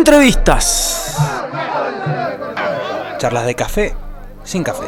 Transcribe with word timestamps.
Entrevistas. 0.00 1.14
Charlas 3.18 3.44
de 3.44 3.54
café 3.54 3.94
sin 4.44 4.64
café. 4.64 4.86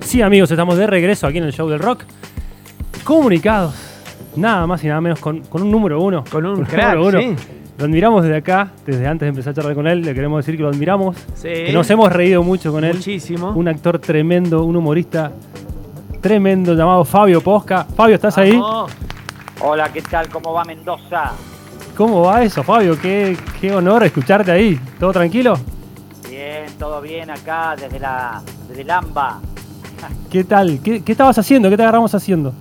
Sí, 0.00 0.20
amigos, 0.20 0.50
estamos 0.50 0.76
de 0.76 0.86
regreso 0.86 1.26
aquí 1.26 1.38
en 1.38 1.44
el 1.44 1.52
show 1.54 1.66
del 1.66 1.78
rock. 1.78 2.02
Comunicados, 3.02 3.74
nada 4.36 4.66
más 4.66 4.84
y 4.84 4.88
nada 4.88 5.00
menos 5.00 5.18
con, 5.18 5.40
con 5.44 5.62
un 5.62 5.70
número 5.70 6.02
uno. 6.02 6.24
Con 6.30 6.44
un 6.44 6.58
Un 6.58 6.64
crack, 6.66 6.96
número 6.96 7.18
uno. 7.20 7.20
sí. 7.38 7.44
Lo 7.78 7.84
admiramos 7.86 8.22
desde 8.22 8.36
acá, 8.36 8.70
desde 8.84 9.06
antes 9.06 9.24
de 9.24 9.30
empezar 9.30 9.52
a 9.52 9.54
charlar 9.54 9.74
con 9.74 9.86
él. 9.86 10.02
Le 10.02 10.12
queremos 10.12 10.44
decir 10.44 10.58
que 10.58 10.62
lo 10.62 10.68
admiramos. 10.68 11.16
Sí. 11.34 11.48
Que 11.48 11.72
nos 11.72 11.88
hemos 11.88 12.12
reído 12.12 12.42
mucho 12.42 12.70
con 12.70 12.84
él. 12.84 12.96
Muchísimo. 12.96 13.52
Un 13.52 13.68
actor 13.68 13.98
tremendo, 13.98 14.62
un 14.64 14.76
humorista 14.76 15.32
tremendo 16.26 16.74
llamado 16.74 17.04
Fabio 17.04 17.40
Posca. 17.40 17.84
Fabio, 17.84 18.16
¿estás 18.16 18.36
ahí? 18.36 18.50
Vamos. 18.58 18.90
Hola, 19.60 19.92
¿qué 19.92 20.02
tal? 20.02 20.28
¿Cómo 20.28 20.52
va 20.52 20.64
Mendoza? 20.64 21.30
¿Cómo 21.96 22.22
va 22.22 22.42
eso, 22.42 22.64
Fabio? 22.64 22.98
Qué, 23.00 23.38
qué 23.60 23.72
honor 23.72 24.02
escucharte 24.02 24.50
ahí. 24.50 24.74
¿Todo 24.98 25.12
tranquilo? 25.12 25.56
Bien, 26.28 26.66
todo 26.80 27.00
bien 27.00 27.30
acá 27.30 27.76
desde 27.80 28.00
la 28.00 28.42
desde 28.68 28.82
el 28.82 28.90
AMBA. 28.90 29.38
¿Qué 30.30 30.42
tal? 30.42 30.80
¿Qué, 30.82 31.04
qué 31.04 31.12
estabas 31.12 31.38
haciendo? 31.38 31.70
¿Qué 31.70 31.76
te 31.76 31.84
agarramos 31.84 32.12
haciendo? 32.12 32.52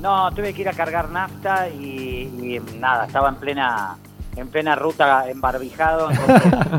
No, 0.00 0.30
tuve 0.30 0.54
que 0.54 0.62
ir 0.62 0.68
a 0.68 0.72
cargar 0.72 1.10
nafta 1.10 1.68
y, 1.68 2.30
y 2.40 2.78
nada, 2.78 3.06
estaba 3.06 3.30
en 3.30 3.34
plena 3.34 3.96
en 4.36 4.46
plena 4.46 4.76
ruta 4.76 5.28
embarbijado, 5.28 6.08
entonces 6.08 6.52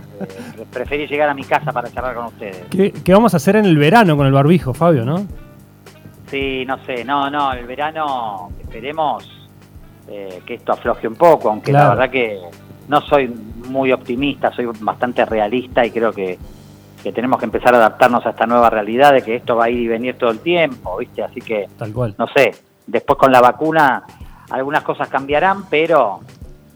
eh, 0.57 0.65
preferí 0.71 1.05
llegar 1.05 1.27
a 1.27 1.33
mi 1.33 1.43
casa 1.43 1.73
para 1.73 1.91
charlar 1.91 2.15
con 2.15 2.27
ustedes. 2.27 2.63
¿Qué, 2.69 2.93
qué 2.93 3.13
vamos 3.13 3.33
a 3.33 3.37
hacer 3.37 3.57
en 3.57 3.65
el 3.65 3.77
verano 3.77 4.15
con 4.15 4.25
el 4.25 4.31
barbijo, 4.31 4.73
Fabio, 4.73 5.03
no? 5.03 5.27
Sí, 6.31 6.65
no 6.65 6.83
sé, 6.85 7.03
no, 7.03 7.29
no, 7.29 7.51
el 7.53 7.65
verano 7.67 8.49
esperemos 8.61 9.29
eh, 10.07 10.41
que 10.45 10.53
esto 10.55 10.71
afloje 10.71 11.07
un 11.07 11.15
poco, 11.15 11.49
aunque 11.49 11.71
Claro. 11.71 11.89
la 11.89 11.95
verdad 11.95 12.09
que 12.11 12.39
no 12.87 13.01
soy 13.01 13.27
muy 13.27 13.91
optimista, 13.91 14.51
soy 14.53 14.65
bastante 14.79 15.25
realista 15.25 15.85
y 15.85 15.91
creo 15.91 16.11
que, 16.13 16.39
que 17.03 17.11
tenemos 17.11 17.37
que 17.37 17.45
empezar 17.45 17.73
a 17.75 17.77
adaptarnos 17.77 18.25
a 18.25 18.29
esta 18.31 18.45
nueva 18.45 18.69
realidad 18.69 19.11
de 19.13 19.21
que 19.21 19.35
esto 19.35 19.57
va 19.57 19.65
a 19.65 19.69
ir 19.69 19.79
y 19.81 19.87
venir 19.87 20.17
todo 20.17 20.31
el 20.31 20.39
tiempo, 20.39 20.97
¿viste? 20.97 21.21
Así 21.21 21.41
que 21.41 21.67
Tal 21.77 21.91
cual. 21.93 22.15
no 22.17 22.27
sé, 22.33 22.51
después 22.87 23.19
con 23.19 23.31
la 23.31 23.41
vacuna 23.41 24.03
algunas 24.49 24.83
cosas 24.83 25.07
cambiarán, 25.09 25.65
pero 25.69 26.21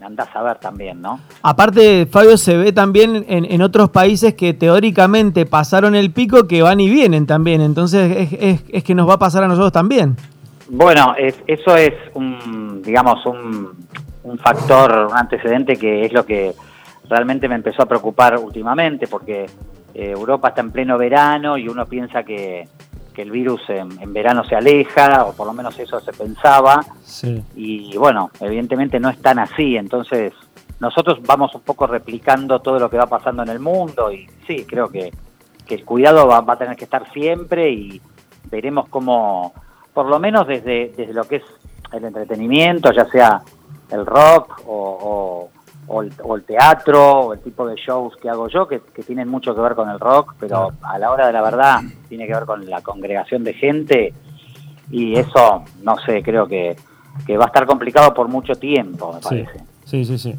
andás 0.06 0.28
a 0.34 0.42
ver 0.42 0.58
también, 0.58 1.00
¿no? 1.02 1.20
Aparte, 1.42 2.06
Fabio, 2.06 2.36
se 2.36 2.56
ve 2.56 2.72
también 2.72 3.24
en, 3.28 3.44
en 3.44 3.62
otros 3.62 3.90
países 3.90 4.34
que 4.34 4.54
teóricamente 4.54 5.46
pasaron 5.46 5.94
el 5.94 6.10
pico 6.12 6.46
que 6.46 6.62
van 6.62 6.80
y 6.80 6.88
vienen 6.88 7.26
también. 7.26 7.60
Entonces 7.60 8.16
es, 8.16 8.32
es- 8.40 8.64
es 8.70 8.84
que 8.84 8.94
nos 8.94 9.08
va 9.08 9.14
a 9.14 9.18
pasar 9.18 9.42
a 9.44 9.48
nosotros 9.48 9.72
también. 9.72 10.16
Bueno, 10.68 11.14
es- 11.18 11.40
eso 11.46 11.76
es 11.76 11.92
un, 12.14 12.82
digamos, 12.82 13.24
un, 13.26 13.70
un 14.24 14.38
factor, 14.38 15.08
un 15.10 15.16
antecedente 15.16 15.76
que 15.76 16.04
es 16.06 16.12
lo 16.12 16.24
que 16.24 16.54
realmente 17.08 17.48
me 17.48 17.54
empezó 17.54 17.82
a 17.82 17.86
preocupar 17.86 18.36
últimamente, 18.38 19.06
porque 19.06 19.46
eh, 19.94 20.10
Europa 20.10 20.48
está 20.48 20.60
en 20.60 20.70
pleno 20.72 20.98
verano 20.98 21.56
y 21.56 21.68
uno 21.68 21.86
piensa 21.86 22.22
que, 22.24 22.68
que 23.16 23.22
el 23.22 23.30
virus 23.30 23.62
en, 23.70 23.90
en 24.02 24.12
verano 24.12 24.44
se 24.44 24.54
aleja, 24.54 25.24
o 25.24 25.32
por 25.32 25.46
lo 25.46 25.54
menos 25.54 25.78
eso 25.78 25.98
se 26.00 26.12
pensaba, 26.12 26.84
Sí. 27.02 27.42
y 27.56 27.96
bueno, 27.96 28.30
evidentemente 28.40 29.00
no 29.00 29.08
es 29.08 29.16
tan 29.22 29.38
así, 29.38 29.78
entonces 29.78 30.34
nosotros 30.80 31.20
vamos 31.22 31.54
un 31.54 31.62
poco 31.62 31.86
replicando 31.86 32.60
todo 32.60 32.78
lo 32.78 32.90
que 32.90 32.98
va 32.98 33.06
pasando 33.06 33.42
en 33.42 33.48
el 33.48 33.58
mundo 33.58 34.12
y 34.12 34.28
sí, 34.46 34.66
creo 34.68 34.88
que, 34.90 35.10
que 35.66 35.76
el 35.76 35.84
cuidado 35.86 36.26
va, 36.28 36.42
va 36.42 36.52
a 36.52 36.58
tener 36.58 36.76
que 36.76 36.84
estar 36.84 37.10
siempre 37.10 37.70
y 37.70 38.02
veremos 38.50 38.86
cómo, 38.90 39.54
por 39.94 40.04
lo 40.04 40.18
menos 40.18 40.46
desde, 40.46 40.92
desde 40.94 41.14
lo 41.14 41.24
que 41.24 41.36
es 41.36 41.44
el 41.92 42.04
entretenimiento, 42.04 42.92
ya 42.92 43.06
sea 43.06 43.40
el 43.90 44.04
rock 44.04 44.60
o, 44.66 45.48
o- 45.88 46.02
el, 46.02 46.12
o 46.22 46.36
el 46.36 46.44
teatro 46.44 47.20
o 47.20 47.32
el 47.34 47.40
tipo 47.40 47.66
de 47.66 47.74
shows 47.76 48.14
que 48.16 48.28
hago 48.28 48.48
yo, 48.48 48.66
que, 48.68 48.80
que 48.94 49.02
tienen 49.02 49.28
mucho 49.28 49.54
que 49.54 49.60
ver 49.60 49.74
con 49.74 49.88
el 49.88 49.98
rock, 50.00 50.34
pero 50.40 50.72
a 50.82 50.98
la 50.98 51.10
hora 51.10 51.26
de 51.26 51.32
la 51.32 51.42
verdad 51.42 51.80
tiene 52.08 52.26
que 52.26 52.34
ver 52.34 52.44
con 52.44 52.64
la 52.68 52.80
congregación 52.82 53.44
de 53.44 53.54
gente 53.54 54.14
y 54.90 55.16
eso, 55.16 55.62
no 55.82 55.96
sé, 56.04 56.22
creo 56.22 56.46
que, 56.46 56.76
que 57.26 57.36
va 57.36 57.44
a 57.44 57.48
estar 57.48 57.66
complicado 57.66 58.14
por 58.14 58.28
mucho 58.28 58.54
tiempo, 58.54 59.12
me 59.12 59.20
parece. 59.20 59.60
sí, 59.84 60.04
sí, 60.04 60.18
sí. 60.18 60.34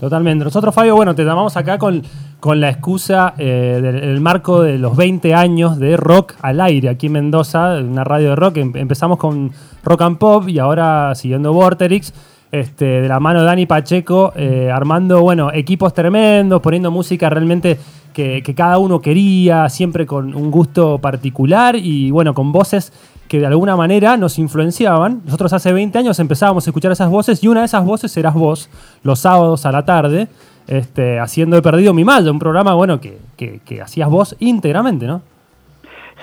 Totalmente. 0.00 0.44
Nosotros, 0.44 0.74
Fabio, 0.74 0.96
bueno, 0.96 1.14
te 1.14 1.22
llamamos 1.24 1.56
acá 1.56 1.78
con, 1.78 2.02
con 2.40 2.60
la 2.60 2.70
excusa 2.70 3.34
eh, 3.38 3.78
del 3.80 3.94
el 4.02 4.20
marco 4.20 4.60
de 4.60 4.76
los 4.76 4.96
20 4.96 5.32
años 5.32 5.78
de 5.78 5.96
rock 5.96 6.34
al 6.42 6.60
aire 6.60 6.88
aquí 6.88 7.06
en 7.06 7.12
Mendoza, 7.12 7.76
una 7.76 8.02
radio 8.02 8.30
de 8.30 8.34
rock. 8.34 8.56
Em- 8.56 8.72
Empezamos 8.74 9.16
con 9.16 9.52
rock 9.84 10.02
and 10.02 10.18
pop 10.18 10.48
y 10.48 10.58
ahora 10.58 11.14
siguiendo 11.14 11.52
Vorterix. 11.52 12.12
Este, 12.52 12.84
de 12.84 13.08
la 13.08 13.18
mano 13.18 13.40
de 13.40 13.46
Dani 13.46 13.64
Pacheco, 13.64 14.34
eh, 14.36 14.70
armando, 14.70 15.22
bueno, 15.22 15.50
equipos 15.54 15.94
tremendos, 15.94 16.60
poniendo 16.60 16.90
música 16.90 17.30
realmente 17.30 17.78
que, 18.12 18.42
cada 18.54 18.76
uno 18.76 19.00
quería, 19.00 19.70
siempre 19.70 20.04
con 20.04 20.34
un 20.34 20.50
gusto 20.50 20.98
particular 20.98 21.76
y, 21.76 22.10
bueno, 22.10 22.34
con 22.34 22.52
voces 22.52 22.92
que 23.26 23.40
de 23.40 23.46
alguna 23.46 23.74
manera 23.74 24.18
nos 24.18 24.38
influenciaban. 24.38 25.22
Nosotros 25.24 25.50
hace 25.54 25.72
20 25.72 25.98
años 25.98 26.18
empezábamos 26.18 26.66
a 26.66 26.70
escuchar 26.70 26.92
esas 26.92 27.08
voces 27.08 27.42
y 27.42 27.48
una 27.48 27.60
de 27.60 27.66
esas 27.66 27.86
voces 27.86 28.14
eras 28.18 28.34
vos, 28.34 28.68
los 29.02 29.20
sábados 29.20 29.64
a 29.64 29.72
la 29.72 29.86
tarde, 29.86 30.28
este, 30.68 31.18
haciendo 31.18 31.56
He 31.56 31.62
Perdido 31.62 31.94
Mi 31.94 32.04
Malla, 32.04 32.30
un 32.30 32.38
programa, 32.38 32.74
bueno, 32.74 33.00
que, 33.00 33.16
que- 33.38 33.80
hacías 33.80 34.10
vos 34.10 34.36
íntegramente, 34.40 35.06
¿no? 35.06 35.22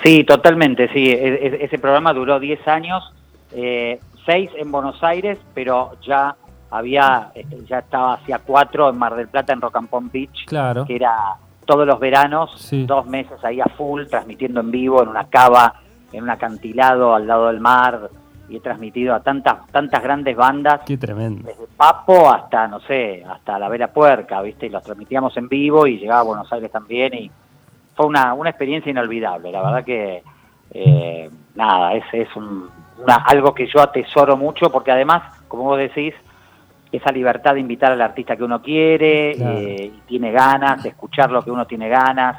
Sí, 0.04 0.22
totalmente, 0.22 0.88
sí. 0.92 1.08
E- 1.10 1.46
e- 1.46 1.64
ese 1.64 1.78
programa 1.80 2.14
duró 2.14 2.38
10 2.38 2.66
años, 2.68 3.02
6 4.26 4.50
en 4.56 4.70
Buenos 4.72 5.02
Aires, 5.02 5.38
pero 5.54 5.92
ya 6.02 6.34
había, 6.70 7.30
eh, 7.34 7.44
ya 7.68 7.80
estaba 7.80 8.14
hacía 8.14 8.38
4 8.44 8.90
en 8.90 8.98
Mar 8.98 9.14
del 9.16 9.28
Plata, 9.28 9.52
en 9.52 9.60
Rock 9.60 9.76
and 9.76 9.88
Pond 9.88 10.12
Beach, 10.12 10.44
Claro. 10.46 10.84
que 10.84 10.96
era 10.96 11.16
todos 11.66 11.86
los 11.86 11.98
veranos, 12.00 12.52
Sí. 12.60 12.84
dos 12.86 13.06
meses 13.06 13.42
ahí 13.44 13.60
a 13.60 13.66
full, 13.76 14.06
transmitiendo 14.06 14.60
en 14.60 14.70
vivo 14.70 15.02
en 15.02 15.08
una 15.08 15.24
cava, 15.28 15.74
en 16.12 16.24
un 16.24 16.30
acantilado 16.30 17.14
al 17.14 17.26
lado 17.26 17.46
del 17.48 17.60
mar, 17.60 18.10
y 18.48 18.56
he 18.56 18.60
transmitido 18.60 19.14
a 19.14 19.20
tantas, 19.20 19.64
tantas 19.68 20.02
grandes 20.02 20.36
bandas. 20.36 20.80
Qué 20.84 20.96
tremendo. 20.98 21.46
desde 21.46 21.66
Papo 21.76 22.28
hasta, 22.30 22.66
no 22.66 22.80
sé, 22.80 23.24
hasta 23.24 23.58
la 23.60 23.68
Vela 23.68 23.88
Puerca, 23.92 24.42
¿viste? 24.42 24.66
Y 24.66 24.70
los 24.70 24.82
transmitíamos 24.82 25.36
en 25.36 25.48
vivo 25.48 25.86
y 25.86 25.98
llegaba 25.98 26.20
a 26.20 26.24
Buenos 26.24 26.52
Aires 26.52 26.70
también 26.72 27.14
y 27.14 27.30
fue 27.94 28.06
una, 28.06 28.34
una 28.34 28.50
experiencia 28.50 28.90
inolvidable. 28.90 29.52
La 29.52 29.62
verdad 29.62 29.84
que, 29.84 30.22
eh, 30.72 31.30
nada, 31.54 31.94
es, 31.94 32.04
es 32.12 32.34
un- 32.36 32.68
una- 33.02 33.16
algo 33.26 33.54
que 33.54 33.66
yo 33.66 33.80
atesoro 33.80 34.36
mucho 34.36 34.70
porque 34.70 34.92
además, 34.92 35.22
como 35.48 35.64
vos 35.64 35.78
decís, 35.78 36.14
esa 36.92 37.12
libertad 37.12 37.54
de 37.54 37.60
invitar 37.60 37.92
al 37.92 38.00
artista 38.02 38.36
que 38.36 38.42
uno 38.44 38.60
quiere 38.60 39.34
Claro. 39.36 39.58
eh, 39.58 39.92
y 39.94 40.00
tiene 40.08 40.32
ganas, 40.32 40.82
de 40.82 40.88
escuchar 40.90 41.30
lo 41.30 41.42
que 41.42 41.50
uno 41.50 41.64
tiene 41.66 41.88
ganas. 41.88 42.36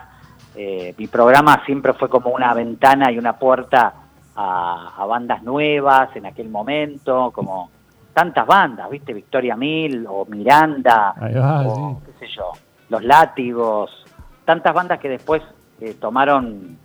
Eh, 0.56 0.94
mi 0.98 1.08
programa 1.08 1.64
siempre 1.66 1.94
fue 1.94 2.10
como 2.10 2.32
una 2.32 2.54
ventana 2.54 3.10
y 3.12 3.18
una 3.18 3.34
puerta 3.38 3.94
a, 4.36 4.94
a 4.98 5.06
bandas 5.06 5.42
nuevas 5.44 6.14
en 6.16 6.26
aquel 6.26 6.50
momento, 6.50 7.32
como 7.34 7.70
tantas 8.14 8.46
bandas, 8.46 8.90
¿viste? 8.90 9.14
Victoria 9.14 9.56
Mil 9.56 10.06
o 10.10 10.26
Miranda, 10.26 11.14
va, 11.18 11.62
o 11.66 11.76
sí. 12.02 12.12
qué 12.20 12.26
sé 12.26 12.34
yo, 12.36 12.52
Los 12.90 13.04
Látigos, 13.06 14.06
tantas 14.44 14.74
bandas 14.74 15.00
que 15.00 15.08
después 15.08 15.42
eh, 15.80 15.96
tomaron 16.00 16.78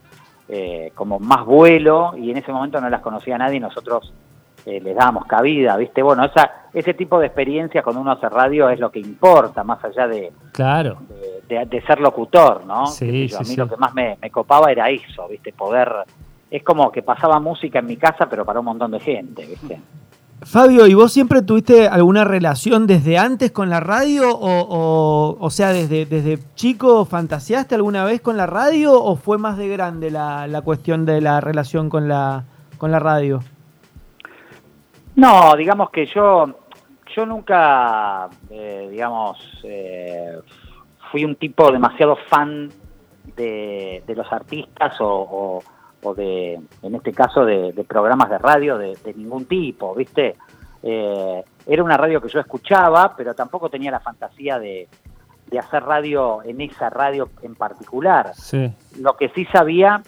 eh, 0.49 0.93
como 0.95 1.19
más 1.19 1.45
vuelo 1.45 2.13
y 2.17 2.31
en 2.31 2.37
ese 2.39 2.53
momento 2.53 2.81
no 2.81 2.89
las 2.89 3.01
conocía 3.01 3.37
nadie 3.39 3.57
y 3.57 3.61
nosotros 3.61 4.13
eh, 4.65 4.81
les 4.81 4.97
dábamos 4.97 5.27
cabida, 5.27 5.77
¿viste? 5.77 6.03
Bueno, 6.03 6.25
esa, 6.25 6.67
ese 6.73 6.95
tipo 6.95 7.19
de 7.19 7.27
experiencia 7.27 7.83
cuando 7.83 8.01
uno 8.03 8.13
hace 8.13 8.29
radio 8.29 8.69
es 8.69 8.81
lo 8.81 8.91
que 8.91 8.99
importa, 9.01 9.63
más 9.65 9.83
allá 9.85 10.09
de, 10.09 10.33
Claro. 10.53 10.99
de, 11.49 11.57
de- 11.59 11.67
de 11.67 11.83
ser 11.83 12.01
locutor, 12.01 12.65
¿no? 12.67 12.87
Sí, 12.87 13.29
yo, 13.29 13.37
sí, 13.37 13.37
a 13.37 13.39
mí 13.41 13.45
sí. 13.55 13.57
lo 13.57 13.69
que 13.69 13.77
más 13.77 13.95
me, 13.95 14.19
me 14.21 14.31
copaba 14.31 14.71
era 14.73 14.89
eso, 14.91 15.29
¿viste? 15.29 15.53
Poder... 15.53 15.93
Es 16.49 16.63
como 16.63 16.93
que 16.93 17.03
pasaba 17.03 17.41
música 17.41 17.81
en 17.81 17.87
mi 17.87 17.97
casa, 17.97 18.29
pero 18.29 18.45
para 18.45 18.61
un 18.61 18.67
montón 18.67 18.93
de 18.93 19.01
gente, 19.01 19.45
¿viste? 19.47 19.81
Fabio, 20.43 20.87
¿y 20.87 20.95
vos 20.95 21.13
siempre 21.13 21.43
tuviste 21.43 21.89
alguna 21.89 22.23
relación 22.25 22.87
desde 22.87 23.19
antes 23.19 23.51
con 23.51 23.69
la 23.71 23.81
radio? 23.81 24.31
O, 24.31 25.37
o, 25.41 25.51
sea, 25.51 25.71
desde, 25.73 26.07
desde 26.07 26.39
chico 26.55 27.05
fantaseaste 27.05 27.75
alguna 27.75 28.05
vez 28.05 28.21
con 28.21 28.37
la 28.37 28.47
radio 28.47 29.03
o 29.03 29.17
fue 29.17 29.39
más 29.39 29.57
de 29.57 29.69
grande 29.69 30.11
la, 30.11 30.47
la 30.47 30.61
cuestión 30.63 31.05
de 31.05 31.21
la 31.21 31.41
relación 31.41 31.89
con 31.89 32.07
la, 32.07 32.45
con 32.79 32.93
la 32.93 32.99
radio? 32.99 33.41
No, 35.17 35.57
digamos 35.57 35.91
que 35.91 36.07
yo, 36.07 36.45
yo 37.17 37.27
nunca, 37.27 38.29
eh, 38.51 38.89
digamos, 38.91 39.39
eh, 39.65 40.39
fui 41.11 41.25
un 41.25 41.35
tipo 41.37 41.73
demasiado 41.73 42.17
fan 42.29 42.71
de, 43.37 44.05
de 44.07 44.15
los 44.15 44.31
artistas 44.33 44.95
o- 45.01 45.63
o 46.07 46.15
de, 46.15 46.61
en 46.83 46.95
este 46.95 47.13
caso, 47.13 47.45
de, 47.45 47.73
de 47.73 47.85
programas 47.85 48.31
de 48.31 48.39
radio 48.39 48.79
de, 48.79 48.97
de 49.05 49.15
ningún 49.15 49.47
tipo, 49.47 49.95
¿viste? 49.95 50.37
Eh, 50.83 51.43
era 51.67 51.83
una 51.83 51.97
radio 51.97 52.21
que 52.21 52.29
yo 52.29 52.39
escuchaba, 52.39 53.15
pero 53.17 53.35
tampoco 53.35 53.69
tenía 53.69 53.91
la 53.91 54.01
fantasía 54.01 54.59
de, 54.59 54.89
de 55.51 55.59
hacer 55.59 55.83
radio 55.83 56.43
en 56.45 56.61
esa 56.61 56.91
radio 56.91 57.29
en 57.43 57.55
particular. 57.55 58.33
Sí. 58.35 58.73
Lo 59.01 59.17
que 59.17 59.29
sí 59.31 59.45
sabía 59.47 60.03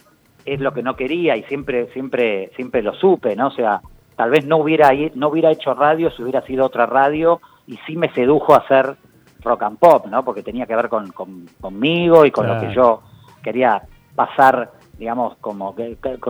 es 0.45 0.61
lo 0.61 0.73
que 0.73 0.83
no 0.83 0.97
quería 0.97 1.37
y 1.37 1.43
siempre, 1.45 1.89
siempre, 1.93 2.51
siempre 2.55 2.83
lo 2.83 2.95
supe, 2.95 3.35
¿no? 3.35 3.49
O 3.49 3.53
sea, 3.53 3.81
tal 4.17 4.31
vez 4.31 4.47
no 4.47 4.59
hubiera, 4.59 4.91
no 5.15 5.29
hubiera 5.29 5.51
hecho 5.51 5.75
radio 5.75 6.11
si 6.11 6.23
hubiera 6.23 6.43
sido 6.43 6.65
otra 6.65 6.87
radio 6.87 7.41
y 7.67 7.77
sí 7.87 7.97
me 7.97 8.13
sedujo 8.13 8.55
a 8.55 8.59
hacer 8.59 8.97
rock 9.41 9.63
and 9.63 9.79
pop, 9.79 10.07
¿no? 10.07 10.25
Porque 10.25 10.43
tenía 10.43 10.67
que 10.67 10.77
ver 10.77 10.89
con, 10.89 11.11
conmigo 11.61 12.25
y 12.25 12.31
con 12.31 12.47
lo 12.47 12.61
que 12.61 12.73
yo 12.75 13.03
quería 13.43 13.83
pasar, 14.15 14.73
digamos, 14.99 15.37
como 15.41 15.75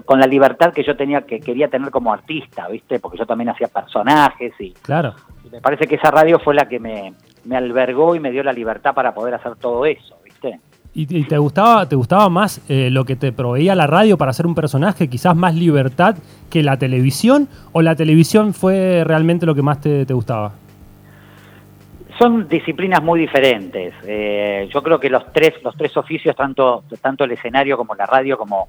con 0.05 0.21
la 0.21 0.27
libertad 0.27 0.73
que 0.73 0.85
yo 0.85 0.97
tenía, 0.97 1.23
que 1.23 1.41
quería 1.41 1.69
tener 1.69 1.91
como 1.91 2.13
artista, 2.13 2.69
¿viste? 2.69 2.99
Porque 3.01 3.19
yo 3.19 3.27
también 3.27 3.49
hacía 3.49 3.69
personajes 3.69 4.53
y, 4.59 4.73
claro. 4.83 5.15
me 5.51 5.61
parece 5.61 5.87
que 5.87 5.95
esa 5.95 6.11
radio 6.11 6.39
fue 6.39 6.55
la 6.55 6.69
que 6.69 6.79
me, 6.79 7.15
me 7.45 7.57
albergó 7.57 8.15
y 8.15 8.21
me 8.21 8.31
dio 8.31 8.43
la 8.43 8.53
libertad 8.53 8.95
para 8.95 9.15
poder 9.15 9.35
hacer 9.35 9.57
todo 9.57 9.87
eso, 9.87 10.19
¿viste? 10.23 10.61
¿Y, 10.95 11.25
te 11.25 11.39
gustaba 11.39 11.89
te 11.89 11.95
gustaba 11.95 12.29
más 12.29 12.61
eh, 12.69 12.91
lo 12.91 13.05
que 13.05 13.15
te 13.15 13.31
proveía 13.31 13.77
la 13.77 13.87
radio 13.87 14.19
para 14.19 14.31
hacer 14.31 14.47
un 14.47 14.55
personaje, 14.55 15.09
quizás 15.09 15.37
más 15.37 15.55
libertad 15.55 16.17
que 16.51 16.63
la 16.63 16.77
televisión? 16.77 17.47
¿O 17.73 17.83
la 17.83 17.95
televisión 17.95 18.53
fue 18.53 19.05
realmente 19.05 19.47
lo 19.47 19.55
que 19.55 19.63
más 19.63 19.81
te, 19.81 20.05
gustaba? 20.13 20.53
Son 22.19 22.49
disciplinas 22.49 23.03
muy 23.03 23.21
diferentes. 23.21 23.95
Eh, 24.05 24.69
yo 24.73 24.83
creo 24.83 24.99
que 24.99 25.09
los 25.09 25.33
tres, 25.33 25.55
los 25.63 25.77
tres 25.77 25.97
oficios, 25.97 26.35
tanto, 26.35 26.83
tanto 27.01 27.25
el 27.25 27.33
escenario 27.33 27.77
como 27.77 27.95
la 27.95 28.07
radio, 28.07 28.37
como, 28.37 28.69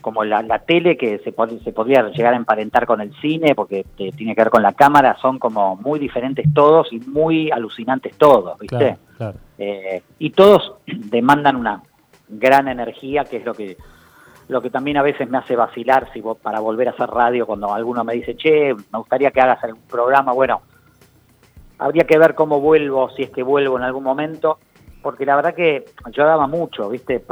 como 0.00 0.24
la, 0.24 0.58
tele, 0.60 0.96
que 0.96 1.18
se, 1.18 1.34
se 1.62 1.72
podría 1.72 2.08
llegar 2.08 2.32
a 2.32 2.36
emparentar 2.36 2.86
con 2.86 3.02
el 3.02 3.14
cine, 3.20 3.54
porque 3.54 3.84
tiene 3.96 4.34
que 4.34 4.40
ver 4.40 4.50
con 4.50 4.62
la 4.62 4.72
cámara, 4.72 5.16
son 5.20 5.38
como 5.38 5.76
muy 5.76 5.98
diferentes 5.98 6.46
todos 6.54 6.90
y 6.90 7.00
muy 7.00 7.50
alucinantes 7.50 8.16
todos, 8.16 8.58
¿viste? 8.58 8.96
Claro. 9.18 9.38
Eh, 9.58 10.02
y 10.18 10.30
todos 10.30 10.76
demandan 10.86 11.56
una 11.56 11.82
gran 12.28 12.66
energía, 12.68 13.24
que 13.24 13.36
es 13.36 13.44
lo 13.44 13.52
que 13.52 13.76
lo 14.48 14.62
que 14.62 14.70
también 14.70 14.96
a 14.96 15.02
veces 15.02 15.28
me 15.28 15.38
hace 15.38 15.56
vacilar 15.56 16.08
si 16.12 16.22
para 16.40 16.60
volver 16.60 16.86
a 16.86 16.92
hacer 16.92 17.08
radio 17.08 17.46
cuando 17.46 17.74
alguno 17.74 18.04
me 18.04 18.14
dice, 18.14 18.36
che, 18.36 18.74
me 18.74 18.98
gustaría 18.98 19.32
que 19.32 19.40
hagas 19.40 19.62
algún 19.64 19.82
programa, 19.82 20.32
bueno, 20.32 20.62
habría 21.78 22.04
que 22.04 22.18
ver 22.18 22.34
cómo 22.34 22.60
vuelvo, 22.60 23.10
si 23.10 23.22
es 23.22 23.30
que 23.30 23.42
vuelvo 23.42 23.76
en 23.76 23.84
algún 23.84 24.04
momento, 24.04 24.58
porque 25.02 25.24
la 25.24 25.36
verdad 25.36 25.54
que 25.54 25.84
yo 26.12 26.24
daba 26.24 26.46
mucho, 26.46 26.88
¿viste? 26.88 27.22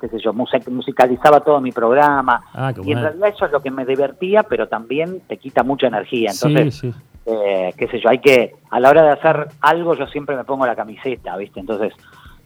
qué 0.00 0.08
sé 0.08 0.18
yo, 0.18 0.32
musicalizaba 0.32 1.40
todo 1.40 1.60
mi 1.60 1.72
programa, 1.72 2.42
ah, 2.52 2.72
y 2.84 2.92
en 2.92 3.00
realidad 3.00 3.28
eso 3.28 3.46
es 3.46 3.52
lo 3.52 3.60
que 3.60 3.70
me 3.70 3.84
divertía, 3.84 4.42
pero 4.42 4.68
también 4.68 5.20
te 5.28 5.36
quita 5.36 5.62
mucha 5.62 5.86
energía, 5.86 6.30
entonces... 6.32 6.84
Eh, 7.26 7.74
qué 7.76 7.86
sé 7.88 8.00
yo, 8.00 8.08
hay 8.08 8.18
que, 8.18 8.56
a 8.70 8.80
la 8.80 8.88
hora 8.88 9.02
de 9.02 9.10
hacer 9.10 9.48
algo 9.60 9.94
yo 9.94 10.06
siempre 10.06 10.34
me 10.34 10.42
pongo 10.42 10.66
la 10.66 10.74
camiseta, 10.74 11.36
¿viste? 11.36 11.60
Entonces, 11.60 11.92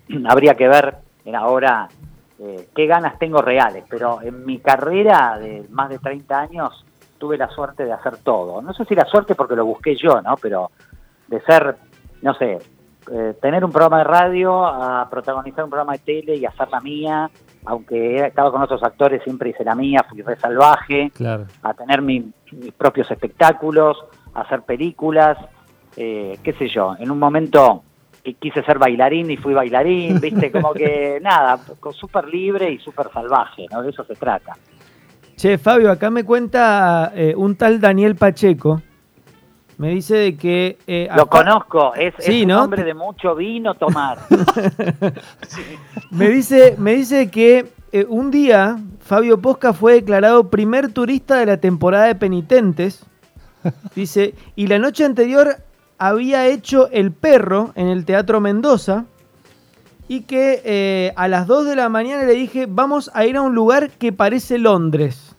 habría 0.28 0.56
que 0.56 0.68
ver 0.68 0.96
en 1.24 1.36
ahora 1.36 1.88
eh, 2.38 2.68
qué 2.74 2.86
ganas 2.86 3.18
tengo 3.18 3.40
reales, 3.40 3.84
pero 3.88 4.20
en 4.20 4.44
mi 4.44 4.58
carrera 4.58 5.38
de 5.38 5.64
más 5.70 5.88
de 5.88 5.98
30 5.98 6.38
años 6.38 6.84
tuve 7.18 7.38
la 7.38 7.48
suerte 7.48 7.84
de 7.84 7.92
hacer 7.92 8.18
todo. 8.18 8.60
No 8.60 8.74
sé 8.74 8.84
si 8.84 8.94
la 8.94 9.06
suerte 9.06 9.34
porque 9.34 9.56
lo 9.56 9.64
busqué 9.64 9.96
yo, 9.96 10.20
¿no? 10.20 10.36
Pero 10.42 10.70
de 11.28 11.40
ser, 11.42 11.76
no 12.22 12.34
sé, 12.34 12.58
eh, 13.12 13.34
tener 13.40 13.64
un 13.64 13.70
programa 13.70 13.98
de 13.98 14.04
radio, 14.04 14.64
a 14.64 15.08
protagonizar 15.10 15.64
un 15.64 15.70
programa 15.70 15.92
de 15.92 15.98
tele 15.98 16.36
y 16.36 16.46
hacer 16.46 16.68
la 16.70 16.80
mía, 16.80 17.30
aunque 17.66 18.16
he 18.16 18.26
estado 18.26 18.52
con 18.52 18.62
otros 18.62 18.82
actores, 18.82 19.22
siempre 19.22 19.50
hice 19.50 19.64
la 19.64 19.74
mía, 19.74 20.04
fui 20.08 20.22
re 20.22 20.36
salvaje, 20.38 21.12
a 21.62 21.74
tener 21.74 22.02
mis 22.02 22.24
propios 22.76 23.10
espectáculos, 23.10 23.98
hacer 24.34 24.62
películas, 24.62 25.38
eh, 25.96 26.38
qué 26.42 26.52
sé 26.54 26.68
yo, 26.68 26.96
en 26.98 27.10
un 27.10 27.18
momento 27.18 27.82
quise 28.32 28.62
ser 28.62 28.78
bailarín 28.78 29.30
y 29.30 29.36
fui 29.36 29.52
bailarín, 29.52 30.18
viste, 30.20 30.50
como 30.50 30.72
que 30.72 31.18
nada, 31.20 31.58
súper 31.92 32.26
libre 32.26 32.70
y 32.70 32.78
súper 32.78 33.10
salvaje, 33.12 33.66
¿no? 33.70 33.82
De 33.82 33.90
eso 33.90 34.04
se 34.04 34.14
trata. 34.14 34.56
Che, 35.36 35.58
Fabio, 35.58 35.90
acá 35.90 36.10
me 36.10 36.24
cuenta 36.24 37.12
eh, 37.14 37.34
un 37.36 37.56
tal 37.56 37.80
Daniel 37.80 38.14
Pacheco, 38.14 38.80
me 39.78 39.90
dice 39.90 40.16
de 40.16 40.36
que... 40.36 40.78
Eh, 40.86 41.08
Lo 41.16 41.26
conozco, 41.26 41.94
es, 41.94 42.14
un 42.28 42.50
hombre 42.52 42.84
de 42.84 42.94
mucho 42.94 43.34
vino 43.34 43.74
tomar. 43.74 44.18
me, 46.10 46.28
dice, 46.28 46.76
me 46.78 46.94
dice 46.94 47.30
que 47.30 47.66
un 48.08 48.30
día 48.30 48.78
Fabio 49.00 49.40
Posca 49.40 49.72
fue 49.72 49.94
declarado 49.94 50.50
primer 50.50 50.92
turista 50.92 51.36
de 51.36 51.46
la 51.46 51.56
temporada 51.58 52.06
de 52.06 52.14
penitentes 52.14 53.06
Dice, 53.94 54.34
y 54.56 54.66
la 54.66 54.78
noche 54.78 55.04
anterior 55.04 55.56
había 55.98 56.46
hecho 56.46 56.88
El 56.90 57.12
Perro 57.12 57.72
en 57.74 57.88
el 57.88 58.04
Teatro 58.04 58.40
Mendoza 58.40 59.06
y 60.06 60.22
que 60.22 60.60
eh, 60.64 61.12
a 61.16 61.28
las 61.28 61.46
2 61.46 61.66
de 61.66 61.76
la 61.76 61.88
mañana 61.88 62.24
le 62.24 62.34
dije, 62.34 62.66
vamos 62.68 63.10
a 63.14 63.24
ir 63.24 63.36
a 63.36 63.42
un 63.42 63.54
lugar 63.54 63.90
que 63.90 64.12
parece 64.12 64.58
Londres. 64.58 65.34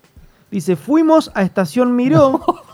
Dice, 0.50 0.76
fuimos 0.76 1.32
a 1.36 1.44
Estación 1.44 1.96
Miró, 1.96 2.42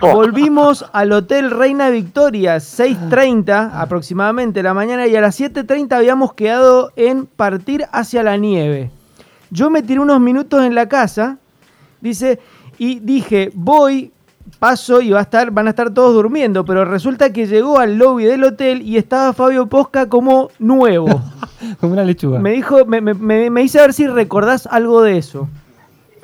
volvimos 0.00 0.84
al 0.92 1.12
Hotel 1.12 1.50
Reina 1.50 1.90
Victoria, 1.90 2.56
6.30 2.56 3.70
aproximadamente 3.74 4.62
la 4.62 4.74
mañana, 4.74 5.06
y 5.06 5.16
a 5.16 5.20
las 5.20 5.38
7.30 5.40 5.92
habíamos 5.92 6.34
quedado 6.34 6.92
en 6.96 7.26
partir 7.26 7.86
hacia 7.92 8.22
la 8.22 8.36
nieve. 8.36 8.90
Yo 9.50 9.70
me 9.70 9.82
tiré 9.82 10.00
unos 10.00 10.20
minutos 10.20 10.64
en 10.64 10.74
la 10.74 10.88
casa, 10.88 11.38
dice, 12.00 12.40
y 12.78 12.98
dije, 13.00 13.50
voy, 13.54 14.12
paso 14.58 15.00
y 15.00 15.10
va 15.10 15.20
a 15.20 15.22
estar, 15.22 15.50
van 15.50 15.66
a 15.66 15.70
estar 15.70 15.90
todos 15.90 16.14
durmiendo, 16.14 16.64
pero 16.64 16.84
resulta 16.84 17.32
que 17.32 17.46
llegó 17.46 17.78
al 17.78 17.96
lobby 17.96 18.24
del 18.24 18.44
hotel 18.44 18.82
y 18.82 18.96
estaba 18.96 19.32
Fabio 19.32 19.66
Posca 19.66 20.08
como 20.08 20.50
nuevo. 20.58 21.22
como 21.80 21.92
una 21.92 22.04
lechuga. 22.04 22.38
Me 22.38 22.52
dijo, 22.52 22.84
me, 22.84 23.00
me, 23.00 23.14
me, 23.50 23.62
hice 23.62 23.78
a 23.78 23.82
ver 23.82 23.92
si 23.92 24.06
recordás 24.06 24.66
algo 24.66 25.02
de 25.02 25.18
eso. 25.18 25.48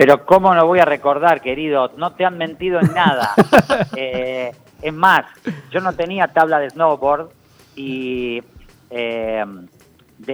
Pero 0.00 0.24
cómo 0.24 0.54
no 0.54 0.66
voy 0.66 0.78
a 0.78 0.86
recordar, 0.86 1.42
querido, 1.42 1.92
no 1.98 2.12
te 2.12 2.24
han 2.24 2.38
mentido 2.38 2.80
en 2.80 2.94
nada. 2.94 3.34
Eh, 3.96 4.50
es 4.80 4.94
más, 4.94 5.26
yo 5.70 5.80
no 5.80 5.92
tenía 5.92 6.28
tabla 6.28 6.58
de 6.58 6.70
snowboard 6.70 7.28
y 7.76 8.42
eh, 8.88 9.44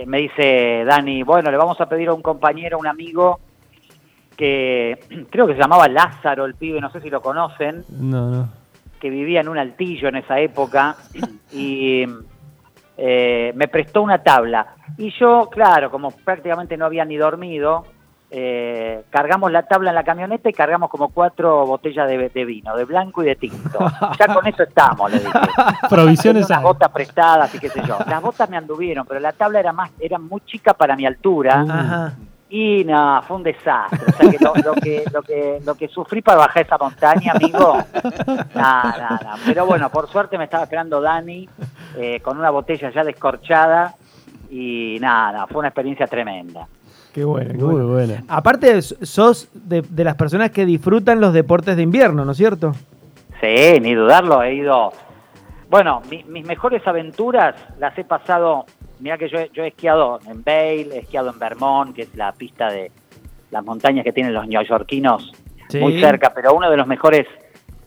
me 0.06 0.18
dice 0.18 0.84
Dani, 0.84 1.24
bueno, 1.24 1.50
le 1.50 1.56
vamos 1.56 1.80
a 1.80 1.88
pedir 1.88 2.08
a 2.08 2.14
un 2.14 2.22
compañero, 2.22 2.76
a 2.76 2.80
un 2.80 2.86
amigo, 2.86 3.40
que 4.36 5.00
creo 5.30 5.48
que 5.48 5.54
se 5.54 5.60
llamaba 5.60 5.88
Lázaro 5.88 6.44
el 6.44 6.54
pibe, 6.54 6.80
no 6.80 6.90
sé 6.90 7.00
si 7.00 7.10
lo 7.10 7.20
conocen. 7.20 7.84
No, 7.88 8.30
no. 8.30 8.48
Que 9.00 9.10
vivía 9.10 9.40
en 9.40 9.48
un 9.48 9.58
altillo 9.58 10.08
en 10.08 10.16
esa 10.16 10.38
época 10.38 10.94
y 11.52 12.04
eh, 12.96 13.52
me 13.56 13.66
prestó 13.66 14.02
una 14.02 14.22
tabla. 14.22 14.76
Y 14.96 15.10
yo, 15.18 15.48
claro, 15.50 15.90
como 15.90 16.12
prácticamente 16.12 16.76
no 16.76 16.84
había 16.84 17.04
ni 17.04 17.16
dormido, 17.16 17.84
eh, 18.31 19.05
cargamos 19.11 19.52
la 19.52 19.62
tabla 19.62 19.90
en 19.90 19.95
la 19.95 20.04
camioneta 20.04 20.49
y 20.49 20.52
cargamos 20.52 20.90
como 20.90 21.11
cuatro 21.11 21.64
botellas 21.64 22.09
de, 22.09 22.45
vino, 22.45 22.76
de 22.76 22.85
blanco 22.85 23.23
y 23.23 23.26
de 23.26 23.37
tinto. 23.37 23.78
Ya 24.18 24.35
con 24.35 24.47
eso 24.47 24.64
estamos, 24.64 25.11
le 25.11 25.21
dije. 25.21 25.33
Provisiones 25.88 26.49
Las 26.50 26.62
botas 26.62 26.90
prestadas 26.90 27.54
y 27.54 27.59
qué 27.59 27.68
sé 27.68 27.83
yo. 27.87 27.99
Las 28.06 28.21
botas 28.21 28.50
me 28.50 28.56
anduvieron, 28.56 29.06
pero 29.06 29.21
la 29.21 29.33
tabla 29.33 29.61
era 29.61 29.73
más, 29.73 29.90
era 30.00 30.18
muy 30.18 30.40
chica 30.42 30.75
para 30.75 30.97
mi 30.97 31.06
altura. 31.06 31.64
Ajá. 31.68 32.12
Y 32.49 32.85
no, 32.85 33.23
fue 33.26 33.37
un 33.37 33.42
desastre. 33.42 34.00
O 34.06 34.12
sea, 34.12 34.30
que 34.30 34.38
lo, 34.38 34.52
que, 34.75 35.04
lo, 35.12 35.23
que, 35.23 35.61
lo 35.64 35.75
que 35.75 35.88
sufrí 35.88 36.23
para 36.23 36.38
bajar 36.38 36.64
esa 36.64 36.78
montaña, 36.78 37.33
amigo, 37.33 37.76
nada, 38.54 39.18
nada. 39.21 39.35
Pero 39.45 39.66
bueno, 39.66 39.90
por 39.90 40.09
suerte 40.09 40.38
me 40.38 40.45
estaba 40.45 40.62
esperando 40.62 41.00
Dani 41.00 41.49
eh, 41.97 42.21
con 42.21 42.38
una 42.38 42.50
botella 42.50 42.90
ya 42.90 43.02
descorchada 43.02 43.95
y 44.49 44.99
nada, 45.00 45.47
fue 45.49 45.59
una 45.59 45.68
experiencia 45.68 46.06
tremenda. 46.06 46.68
Qué 47.16 47.25
bueno, 47.25 47.66
muy 47.66 47.82
bueno. 47.82 48.14
Aparte, 48.28 48.80
sos 48.82 49.49
de, 49.54 49.82
de, 49.82 50.04
las 50.04 50.14
personas 50.14 50.50
que 50.52 50.64
disfrutan 50.64 51.20
los 51.20 51.32
deportes 51.32 51.76
de 51.76 51.82
invierno, 51.82 52.25
¿no 52.25 52.30
es 52.30 52.38
cierto? 52.38 52.75
Sí, 53.40 53.80
ni 53.80 53.94
dudarlo, 53.94 54.42
he 54.42 54.54
ido. 54.54 54.92
Bueno, 55.68 56.02
mis 56.08 56.46
mejores 56.46 56.87
aventuras 56.87 57.56
las 57.80 57.99
he 57.99 58.04
pasado 58.04 58.66
mira 59.00 59.18
que 59.18 59.28
yo, 59.28 59.38
yo 59.52 59.64
he 59.64 59.68
esquiado 59.68 60.20
en 60.26 60.42
Bale, 60.42 60.88
he 60.94 60.99
esquiado 60.99 61.30
en 61.30 61.38
Vermont, 61.38 61.94
que 61.94 62.02
es 62.02 62.14
la 62.14 62.32
pista 62.32 62.70
de 62.70 62.90
las 63.50 63.64
montañas 63.64 64.04
que 64.04 64.12
tienen 64.12 64.35
los 64.35 64.46
neoyorquinos 64.46 65.32
muy 65.80 66.00
cerca, 66.00 66.32
pero 66.35 66.54
uno 66.54 66.70
de 66.70 66.76
los 66.76 66.87
mejores, 66.87 67.26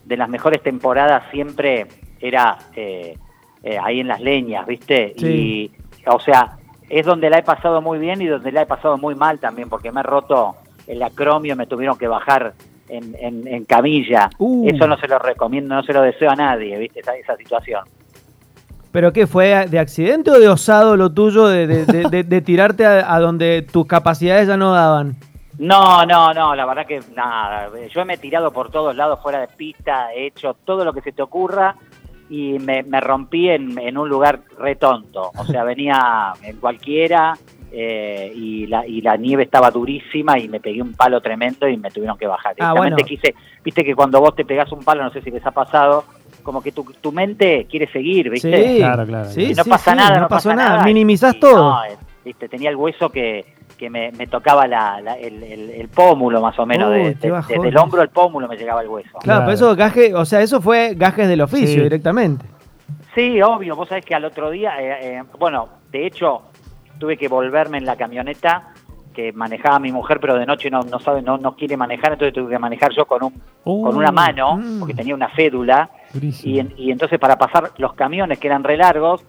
de 0.04 0.16
las 0.16 0.28
mejores 0.28 0.62
temporadas 0.62 1.24
siempre 1.30 1.86
era 2.20 2.58
eh, 2.76 3.16
eh, 3.62 3.78
ahí 3.82 4.00
en 4.00 4.08
las 4.08 4.20
leñas, 4.20 4.66
¿viste? 4.66 5.14
Y, 5.16 5.70
o 6.06 6.20
sea, 6.20 6.58
es 6.90 7.06
donde 7.06 7.30
la 7.30 7.38
he 7.38 7.42
pasado 7.42 7.80
muy 7.80 7.98
bien 7.98 8.20
y 8.20 8.26
donde 8.26 8.50
la 8.52 8.62
he 8.62 8.66
pasado 8.66 8.98
muy 8.98 9.14
mal 9.14 9.38
también, 9.38 9.68
porque 9.68 9.92
me 9.92 10.00
he 10.00 10.02
roto 10.02 10.56
el 10.88 11.02
acromio, 11.02 11.54
me 11.54 11.66
tuvieron 11.66 11.96
que 11.96 12.08
bajar 12.08 12.52
en, 12.88 13.14
en, 13.46 13.64
camilla. 13.64 14.28
Uh. 14.38 14.68
Eso 14.68 14.88
no 14.88 14.98
se 14.98 15.06
lo 15.06 15.20
recomiendo, 15.20 15.72
no 15.72 15.84
se 15.84 15.92
lo 15.92 16.02
deseo 16.02 16.30
a 16.30 16.34
nadie, 16.34 16.76
¿viste? 16.76 16.98
Esa, 16.98 17.14
esa 17.14 17.36
situación. 17.36 17.84
¿Pero 18.90 19.12
qué? 19.12 19.28
¿Fue 19.28 19.68
de 19.68 19.78
accidente 19.78 20.32
o 20.32 20.40
de 20.40 20.48
osado 20.48 20.96
lo 20.96 21.12
tuyo 21.12 21.46
de, 21.46 22.42
tirarte 22.44 22.84
a, 22.84 23.20
donde 23.20 23.62
tus 23.62 23.86
capacidades 23.86 24.48
ya 24.48 24.56
no 24.56 24.72
daban? 24.72 25.14
No, 25.58 26.04
no, 26.06 26.34
no, 26.34 26.56
la 26.56 26.66
verdad 26.66 26.86
que 26.86 27.00
nada. 27.14 27.68
Yo 27.94 28.04
me 28.04 28.14
he 28.14 28.18
tirado 28.18 28.50
por 28.50 28.70
todos 28.70 28.96
lados 28.96 29.20
fuera 29.22 29.40
de 29.40 29.46
pista, 29.46 30.12
he 30.12 30.26
hecho 30.26 30.54
todo 30.64 30.84
lo 30.84 30.92
que 30.92 31.02
se 31.02 31.12
te 31.12 31.22
ocurra 31.22 31.76
y 32.30 32.58
me, 32.60 32.82
rompí 33.00 33.50
en, 33.50 33.98
un 33.98 34.08
lugar 34.08 34.40
re 34.56 34.76
tonto. 34.76 35.32
O 35.36 35.44
sea, 35.44 35.64
venía 35.64 36.32
en 36.42 36.56
cualquiera 36.58 37.36
eh, 37.72 38.32
y, 38.34 38.66
la, 38.68 38.86
y 38.86 39.00
la 39.00 39.16
nieve 39.16 39.42
estaba 39.42 39.70
durísima 39.70 40.38
y 40.38 40.48
me 40.48 40.60
pegué 40.60 40.80
un 40.80 40.94
palo 40.94 41.20
tremendo 41.20 41.68
y 41.68 41.76
me 41.76 41.90
tuvieron 41.90 42.16
que 42.16 42.28
bajar. 42.28 42.54
Ah, 42.60 42.72
bueno. 42.72 42.96
quise, 42.96 43.34
viste 43.64 43.84
que 43.84 43.94
cuando 43.94 44.20
vos 44.20 44.34
te 44.36 44.44
pegás 44.44 44.70
un 44.72 44.80
palo, 44.84 45.02
no 45.02 45.10
sé 45.10 45.20
si 45.22 45.30
les 45.30 45.44
ha 45.44 45.50
pasado, 45.50 46.04
como 46.44 46.62
que 46.62 46.70
tu, 46.70 46.84
tu 47.00 47.10
mente 47.10 47.66
quiere 47.68 47.90
seguir, 47.90 48.30
viste. 48.30 48.68
Sí, 48.74 48.76
Claro, 48.78 49.04
claro, 49.06 49.28
sí, 49.28 49.50
Y 49.50 49.54
no 49.54 49.64
sí, 49.64 49.70
pasa 49.70 49.90
sí, 49.90 49.96
nada, 49.96 50.20
no, 50.20 50.28
pasó 50.28 50.50
pasa 50.50 50.62
nada. 50.68 50.82
y- 50.82 50.84
Minimizás 50.84 51.34
y 51.34 51.40
todo. 51.40 51.70
no, 51.70 51.84
eh, 51.84 51.96
viste, 52.24 52.48
tenía 52.48 52.70
el 52.70 52.76
hueso 52.76 53.10
que, 53.10 53.44
que 53.80 53.88
me, 53.88 54.12
me 54.12 54.26
tocaba 54.26 54.66
la, 54.66 55.00
la- 55.00 55.14
el, 55.18 55.42
el- 55.42 55.70
el 55.70 55.88
pómulo 55.88 56.42
más 56.42 56.58
o 56.58 56.66
menos, 56.66 56.90
Uy, 56.90 56.98
de- 56.98 57.14
de- 57.14 57.42
desde 57.48 57.68
el 57.68 57.78
hombro 57.78 58.02
al 58.02 58.10
pómulo 58.10 58.46
me 58.46 58.58
llegaba 58.58 58.82
el 58.82 58.88
hueso. 58.88 59.08
Claro, 59.20 59.22
Claro. 59.22 59.40
pero 59.46 59.52
eso 59.54 59.74
gaje, 59.74 60.14
o 60.14 60.24
sea, 60.26 60.42
eso 60.42 60.60
fue 60.60 60.92
gajes 60.94 61.26
del 61.28 61.40
oficio 61.40 61.76
Sí. 61.76 61.80
directamente. 61.80 62.44
Sí, 63.14 63.40
obvio, 63.40 63.74
vos 63.76 63.88
sabés 63.88 64.04
que 64.04 64.14
al 64.14 64.26
otro 64.26 64.50
día, 64.50 64.72
eh, 64.82 65.16
eh, 65.16 65.22
bueno, 65.38 65.66
de 65.90 66.06
hecho, 66.06 66.42
tuve 66.98 67.16
que 67.16 67.26
volverme 67.28 67.78
en 67.78 67.86
la 67.86 67.96
camioneta 67.96 68.68
que 69.14 69.32
manejaba 69.32 69.78
mi 69.80 69.90
mujer, 69.92 70.20
pero 70.20 70.34
de 70.38 70.44
noche 70.44 70.70
no, 70.70 70.82
no 70.82 71.00
sabe, 71.00 71.22
no, 71.22 71.38
no 71.38 71.56
quiere 71.56 71.76
manejar, 71.78 72.12
entonces 72.12 72.34
tuve 72.34 72.50
que 72.50 72.58
manejar 72.58 72.92
yo 72.94 73.06
con 73.06 73.24
un 73.24 73.42
Uh, 73.64 73.84
con 73.84 73.96
una 73.96 74.12
mano, 74.12 74.56
mm. 74.58 74.78
porque 74.78 74.94
tenía 74.94 75.14
una 75.14 75.28
fédula, 75.30 75.88
y, 76.44 76.60
y 76.76 76.90
entonces 76.90 77.18
para 77.18 77.36
pasar 77.36 77.70
los 77.78 77.94
camiones 77.94 78.38
que 78.38 78.46
eran 78.46 78.62
re 78.62 78.76
largos, 78.76 79.22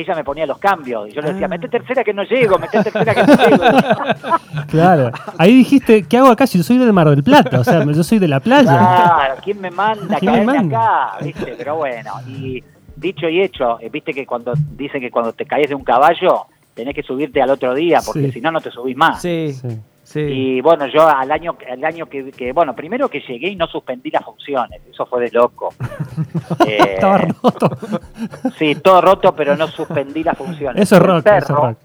ella 0.00 0.14
me 0.14 0.24
ponía 0.24 0.46
los 0.46 0.58
cambios, 0.58 1.08
y 1.08 1.12
yo 1.12 1.20
le 1.20 1.32
decía, 1.32 1.46
Ah. 1.46 1.48
mete 1.48 1.68
tercera 1.68 2.04
que 2.04 2.12
no 2.14 2.22
llego, 2.24 2.58
mete 2.58 2.82
tercera 2.82 3.14
que 3.14 3.22
no 3.24 3.34
llego. 3.34 3.64
Claro. 4.68 5.10
Ahí 5.38 5.54
dijiste, 5.56 6.02
¿qué 6.04 6.18
hago 6.18 6.28
acá 6.28 6.46
si 6.46 6.58
yo 6.58 6.64
soy 6.64 6.78
del 6.78 6.92
Mar 6.92 7.08
del 7.08 7.22
Plata? 7.22 7.60
O 7.60 7.64
sea, 7.64 7.84
yo 7.84 8.02
soy 8.04 8.18
de 8.18 8.28
la 8.28 8.40
playa. 8.40 8.64
Claro, 8.76 9.34
¿quién 9.42 9.60
me 9.60 9.70
manda 9.70 10.16
a 10.16 10.18
¿Quién 10.20 10.32
me 10.32 10.38
caerme 10.44 10.58
manda? 10.58 10.78
acá? 11.14 11.24
¿Viste? 11.24 11.54
Pero 11.56 11.76
bueno, 11.76 12.10
y 12.26 12.62
dicho 12.96 13.28
y 13.28 13.40
hecho, 13.40 13.78
eh, 13.80 13.88
viste 13.90 14.12
que 14.12 14.26
cuando 14.26 14.52
dicen 14.76 15.00
que 15.00 15.10
cuando 15.10 15.32
te 15.32 15.46
caes 15.46 15.68
de 15.68 15.74
un 15.74 15.84
caballo 15.84 16.46
tenés 16.74 16.94
que 16.94 17.02
subirte 17.02 17.40
al 17.40 17.50
otro 17.50 17.74
día, 17.74 18.00
porque 18.04 18.26
Sí. 18.26 18.32
si 18.32 18.40
no, 18.40 18.50
no 18.50 18.60
te 18.60 18.70
subís 18.70 18.96
más. 18.96 19.22
Sí, 19.22 19.52
Sí. 19.52 19.68
Sí. 20.08 20.20
Y 20.20 20.60
bueno, 20.60 20.86
yo 20.86 21.06
al 21.06 21.30
año, 21.30 21.56
al 21.70 21.84
año 21.84 22.06
que, 22.06 22.30
que, 22.32 22.52
bueno, 22.52 22.74
primero 22.74 23.08
que 23.08 23.20
llegué 23.20 23.48
y 23.48 23.56
no 23.56 23.66
suspendí 23.66 24.10
las 24.10 24.24
funciones, 24.24 24.80
eso 24.90 25.06
fue 25.06 25.22
de 25.22 25.30
loco. 25.30 25.74
Eh, 26.66 26.94
Estaba 26.94 27.18
roto. 27.18 27.70
Sí, 28.58 28.74
todo 28.76 29.00
roto, 29.00 29.34
pero 29.34 29.56
no 29.56 29.68
suspendí 29.68 30.24
las 30.24 30.36
funciones. 30.36 30.82
Eso 30.82 30.96
es 30.96 31.00
El 31.00 31.06
rock, 31.06 31.22
perro, 31.24 31.38
eso 31.38 31.52
es 31.54 31.58
rock. 31.60 31.78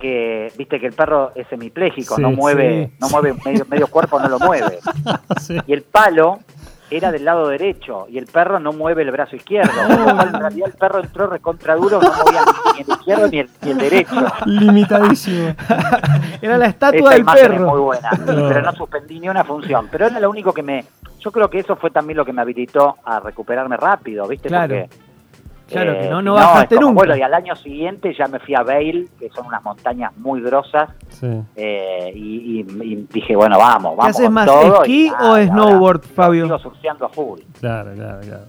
que 0.00 0.52
viste 0.56 0.80
que 0.80 0.86
el 0.86 0.92
perro 0.94 1.32
es 1.34 1.46
semipléjico, 1.48 2.16
Sí, 2.16 2.22
no 2.22 2.30
mueve, 2.30 2.86
sí. 2.86 2.96
no 3.00 3.08
mueve 3.10 3.34
medio, 3.44 3.64
medio 3.68 3.86
cuerpo, 3.88 4.18
no 4.18 4.28
lo 4.28 4.38
mueve. 4.38 4.78
Y 5.66 5.72
el 5.72 5.82
palo 5.82 6.40
era 6.90 7.12
del 7.12 7.24
lado 7.24 7.48
derecho 7.48 8.06
y 8.08 8.18
el 8.18 8.26
perro 8.26 8.58
no 8.60 8.72
mueve 8.72 9.02
el 9.02 9.10
brazo 9.10 9.36
izquierdo. 9.36 9.72
Con 9.86 10.06
lo 10.06 10.14
cual, 10.14 10.28
en 10.34 10.40
realidad 10.40 10.68
el 10.68 10.78
perro 10.78 11.00
entró 11.00 11.26
recontra 11.26 11.76
duro, 11.76 12.00
no 12.00 12.08
movía 12.08 12.42
ni 12.74 12.80
el 12.80 12.88
izquierdo 12.88 13.28
ni 13.28 13.38
el, 13.40 13.50
ni 13.62 13.70
el 13.70 13.78
derecho. 13.78 14.26
Limitadísimo. 14.46 15.54
Era 16.42 16.58
la 16.58 16.66
estatua 16.66 17.00
Esa 17.00 17.10
del 17.10 17.20
imagen 17.20 17.44
es 17.44 17.50
perro. 17.50 17.70
muy 17.70 17.80
buena, 17.80 18.10
pero 18.26 18.62
no 18.62 18.72
suspendí 18.72 19.20
ni 19.20 19.28
una 19.28 19.44
función. 19.44 19.88
Pero 19.90 20.06
era 20.06 20.20
lo 20.20 20.30
único 20.30 20.52
que 20.52 20.62
me... 20.62 20.84
Yo 21.20 21.32
creo 21.32 21.50
que 21.50 21.58
eso 21.58 21.74
fue 21.76 21.90
también 21.90 22.16
lo 22.16 22.24
que 22.24 22.32
me 22.32 22.42
habilitó 22.42 22.96
a 23.04 23.18
recuperarme 23.18 23.76
rápido, 23.76 24.26
¿viste? 24.28 24.48
Claro. 24.48 24.86
Porque, 24.88 25.07
Claro, 25.68 25.98
que 26.00 26.08
no- 26.08 26.18
si 26.20 26.24
no 26.24 26.34
bajaste 26.34 26.74
como, 26.76 26.88
nunca. 26.88 27.00
Bueno, 27.00 27.16
y 27.16 27.22
al 27.22 27.34
año 27.34 27.54
siguiente 27.56 28.14
ya 28.18 28.26
me 28.28 28.38
fui 28.40 28.54
a 28.54 28.62
Bale, 28.62 29.06
que 29.18 29.28
son 29.30 29.46
unas 29.46 29.62
montañas 29.62 30.16
muy 30.16 30.40
grosas, 30.40 30.88
Sí. 31.10 31.26
eh, 31.56 32.12
y, 32.14 32.60
y- 32.60 32.66
y 32.82 33.06
dije, 33.12 33.36
bueno, 33.36 33.58
vamos, 33.58 33.96
vamos. 33.96 34.04
¿Qué 34.04 34.10
haces 34.10 34.30
más, 34.30 34.46
todo, 34.46 34.82
esquí 34.82 35.10
nada, 35.10 35.32
o 35.32 35.42
snowboard, 35.44 35.96
ahora 36.04 36.14
Fabio? 36.14 36.44
Sigo 36.46 36.58
surfeando 36.58 37.06
a 37.06 37.08
full. 37.10 37.40
Claro, 37.60 37.92
claro, 37.94 38.20
claro. 38.20 38.44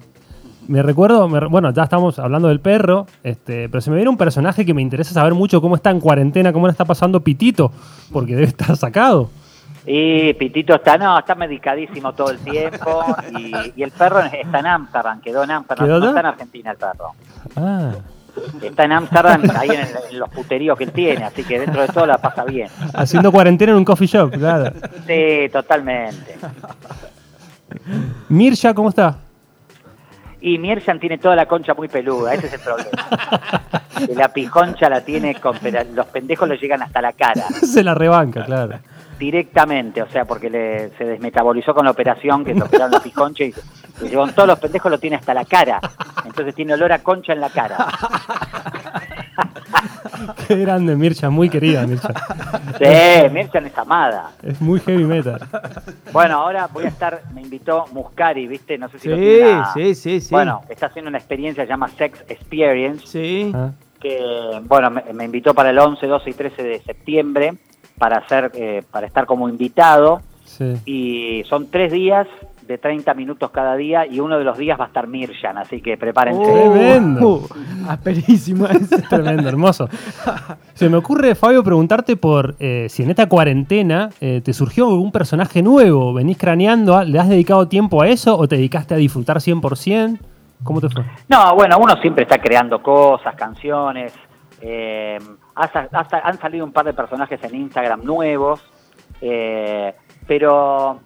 Me 0.67 0.83
recuerdo, 0.83 1.27
bueno, 1.49 1.71
ya 1.73 1.83
estamos 1.83 2.19
hablando 2.19 2.47
del 2.47 2.59
perro, 2.59 3.07
este, 3.23 3.67
pero 3.69 3.81
se 3.81 3.89
me 3.89 3.95
viene 3.95 4.09
un 4.11 4.17
personaje 4.17 4.65
que 4.65 4.73
me 4.75 4.83
interesa 4.83 5.13
saber 5.15 5.33
mucho 5.33 5.61
cómo 5.61 5.75
está 5.75 5.89
en 5.89 5.99
cuarentena, 5.99 6.53
cómo 6.53 6.67
le 6.67 6.71
está 6.71 6.85
pasando 6.85 7.21
Pitito, 7.21 7.71
porque 8.13 8.35
debe 8.35 8.47
estar 8.47 8.77
sacado. 8.77 9.29
Y 9.85 10.33
Pitito 10.33 10.75
está, 10.75 10.97
no, 10.97 11.17
está 11.17 11.35
medicadísimo 11.35 12.13
todo 12.13 12.31
el 12.31 12.39
tiempo, 12.39 13.03
y, 13.37 13.53
y 13.77 13.83
el 13.83 13.91
perro 13.91 14.19
está 14.19 14.59
en 14.59 14.67
Amsterdam, 14.67 15.21
quedó 15.21 15.43
en 15.43 15.51
Amsterdam, 15.51 15.85
¿Quedó 15.87 15.99
no 15.99 16.07
está 16.07 16.19
en 16.19 16.25
Argentina 16.25 16.71
el 16.71 16.77
perro. 16.77 17.11
Ah, 17.55 17.91
Está 18.61 18.85
en 18.85 18.91
Amsterdam, 18.93 19.41
ahí 19.57 19.69
en, 19.69 19.79
el- 19.81 19.87
en 20.11 20.19
los 20.19 20.29
puteríos 20.29 20.77
que 20.77 20.83
él 20.85 20.91
tiene, 20.91 21.25
así 21.25 21.43
que 21.43 21.59
dentro 21.59 21.81
de 21.81 21.87
todo 21.89 22.05
la 22.05 22.17
pasa 22.19 22.45
bien. 22.45 22.69
haciendo 22.93 23.31
cuarentena 23.31 23.71
en 23.71 23.77
un 23.79 23.85
coffee 23.85 24.07
shop, 24.07 24.31
claro. 24.31 24.71
Sí, 25.07 25.49
totalmente. 25.51 26.37
Mirja, 28.29 28.73
¿cómo 28.73 28.89
está? 28.89 29.17
Y 30.41 30.57
Mierjan 30.57 30.99
tiene 31.01 31.17
toda 31.17 31.35
la 31.35 31.45
concha 31.47 31.73
muy 31.73 31.89
peluda, 31.89 32.33
ese 32.33 32.47
es 32.47 32.53
el 32.53 32.59
problema. 32.61 32.91
La 34.15 34.29
pijoncha 34.31 34.89
la 34.89 35.01
tiene 35.01 35.35
con, 35.35 35.57
los 35.93 36.05
pendejos 36.07 36.47
le 36.47 36.57
llegan 36.57 36.81
hasta 36.81 37.01
la 37.01 37.11
cara, 37.11 37.43
Se 37.61 37.83
la 37.83 37.93
rebanca, 37.93 38.45
claro. 38.45 38.79
Directamente, 39.19 40.01
o 40.01 40.09
sea, 40.09 40.25
porque 40.25 40.49
le, 40.49 40.89
se 40.97 41.03
desmetabolizó 41.05 41.73
con 41.75 41.85
la 41.85 41.91
operación, 41.91 42.43
que 42.45 42.53
le 42.55 42.63
operaron 42.63 42.91
la 42.91 42.99
pijoncha 43.01 43.43
y 43.43 43.51
se 43.51 44.09
llevó 44.09 44.27
todos 44.29 44.47
los 44.47 44.59
pendejos 44.59 44.89
lo 44.91 44.97
tiene 44.97 45.17
hasta 45.17 45.33
la 45.33 45.43
cara. 45.45 45.79
Entonces 46.25 46.55
tiene 46.55 46.73
olor 46.73 46.91
a 46.93 47.03
concha 47.03 47.33
en 47.33 47.41
la 47.41 47.49
cara. 47.49 47.87
Qué 50.47 50.55
grande 50.57 50.95
Mircha, 50.95 51.29
muy 51.29 51.49
querida 51.49 51.85
Mircha. 51.85 52.13
Sí, 52.77 53.29
Mierjan 53.31 53.65
es 53.67 53.77
amada. 53.77 54.31
Es 54.43 54.59
muy 54.61 54.79
heavy 54.79 55.03
metal. 55.05 55.39
Bueno, 56.11 56.39
ahora 56.39 56.67
voy 56.67 56.85
a 56.85 56.89
estar, 56.89 57.21
me 57.33 57.41
invitó 57.41 57.85
Muscari, 57.93 58.47
¿viste? 58.47 58.77
No 58.77 58.89
sé 58.89 58.99
si 58.99 59.09
lo 59.09 59.15
Sí, 59.15 59.21
tiene 59.21 59.49
la- 59.51 59.71
sí, 59.73 59.95
sí, 59.95 60.21
sí. 60.21 60.33
Bueno, 60.33 60.61
está 60.69 60.87
haciendo 60.87 61.09
una 61.09 61.17
experiencia 61.17 61.63
que 61.63 61.67
se 61.67 61.73
llama 61.73 61.87
Sex 61.89 62.23
Experience. 62.27 63.07
Sí. 63.07 63.51
Ah, 63.55 63.71
que 63.99 64.61
bueno 64.63 64.89
me, 64.89 65.03
me 65.13 65.25
invitó 65.25 65.53
para 65.53 65.69
el 65.71 65.79
11, 65.79 66.07
12 66.07 66.29
y 66.29 66.33
13 66.33 66.63
de 66.63 66.79
septiembre 66.81 67.53
para 67.99 68.17
hacer 68.17 68.51
eh, 68.55 68.81
para 68.89 69.05
estar 69.05 69.25
como 69.27 69.47
invitado 69.47 70.21
sí. 70.45 70.73
y 70.85 71.43
son 71.47 71.69
tres 71.69 71.91
días 71.91 72.27
de 72.69 72.77
30 72.77 73.15
minutos 73.15 73.49
cada 73.49 73.75
día 73.75 74.05
y 74.05 74.19
uno 74.19 74.37
de 74.37 74.43
los 74.43 74.55
días 74.55 74.79
va 74.79 74.83
a 74.83 74.87
estar 74.87 75.07
Mirjan, 75.07 75.57
así 75.57 75.81
que 75.81 75.97
prepárense. 75.97 76.39
Oh. 76.39 76.71
Tremendo. 76.71 77.27
Uh, 77.27 77.47
asperísimo 77.89 78.67
ese. 78.69 79.01
Tremendo, 79.01 79.49
hermoso. 79.49 79.89
Se 80.75 80.87
me 80.87 80.97
ocurre, 80.97 81.33
Fabio, 81.33 81.63
preguntarte 81.63 82.15
por 82.15 82.55
eh, 82.59 82.85
si 82.87 83.01
en 83.01 83.09
esta 83.09 83.27
cuarentena 83.27 84.11
eh, 84.21 84.41
te 84.45 84.53
surgió 84.53 84.87
algún 84.87 85.11
personaje 85.11 85.63
nuevo, 85.63 86.13
venís 86.13 86.37
craneando. 86.37 87.03
¿le 87.03 87.19
has 87.19 87.27
dedicado 87.27 87.67
tiempo 87.67 88.03
a 88.03 88.07
eso 88.07 88.37
o 88.37 88.47
te 88.47 88.57
dedicaste 88.57 88.93
a 88.93 88.97
disfrutar 88.97 89.37
100%? 89.37 90.19
¿Cómo 90.63 90.79
te 90.79 90.89
fue? 90.89 91.03
No, 91.27 91.55
bueno, 91.55 91.75
uno 91.79 91.95
siempre 91.99 92.23
está 92.23 92.37
creando 92.37 92.83
cosas, 92.83 93.33
canciones. 93.35 94.13
eh, 94.61 95.17
hasta- 95.59 95.87
hasta 95.91 96.19
han 96.19 96.39
salido 96.39 96.65
un 96.65 96.71
par 96.71 96.85
de 96.85 96.93
personajes 96.93 97.43
en 97.43 97.55
Instagram 97.55 98.03
nuevos. 98.03 98.61
eh, 99.21 99.93
pero 100.27 100.99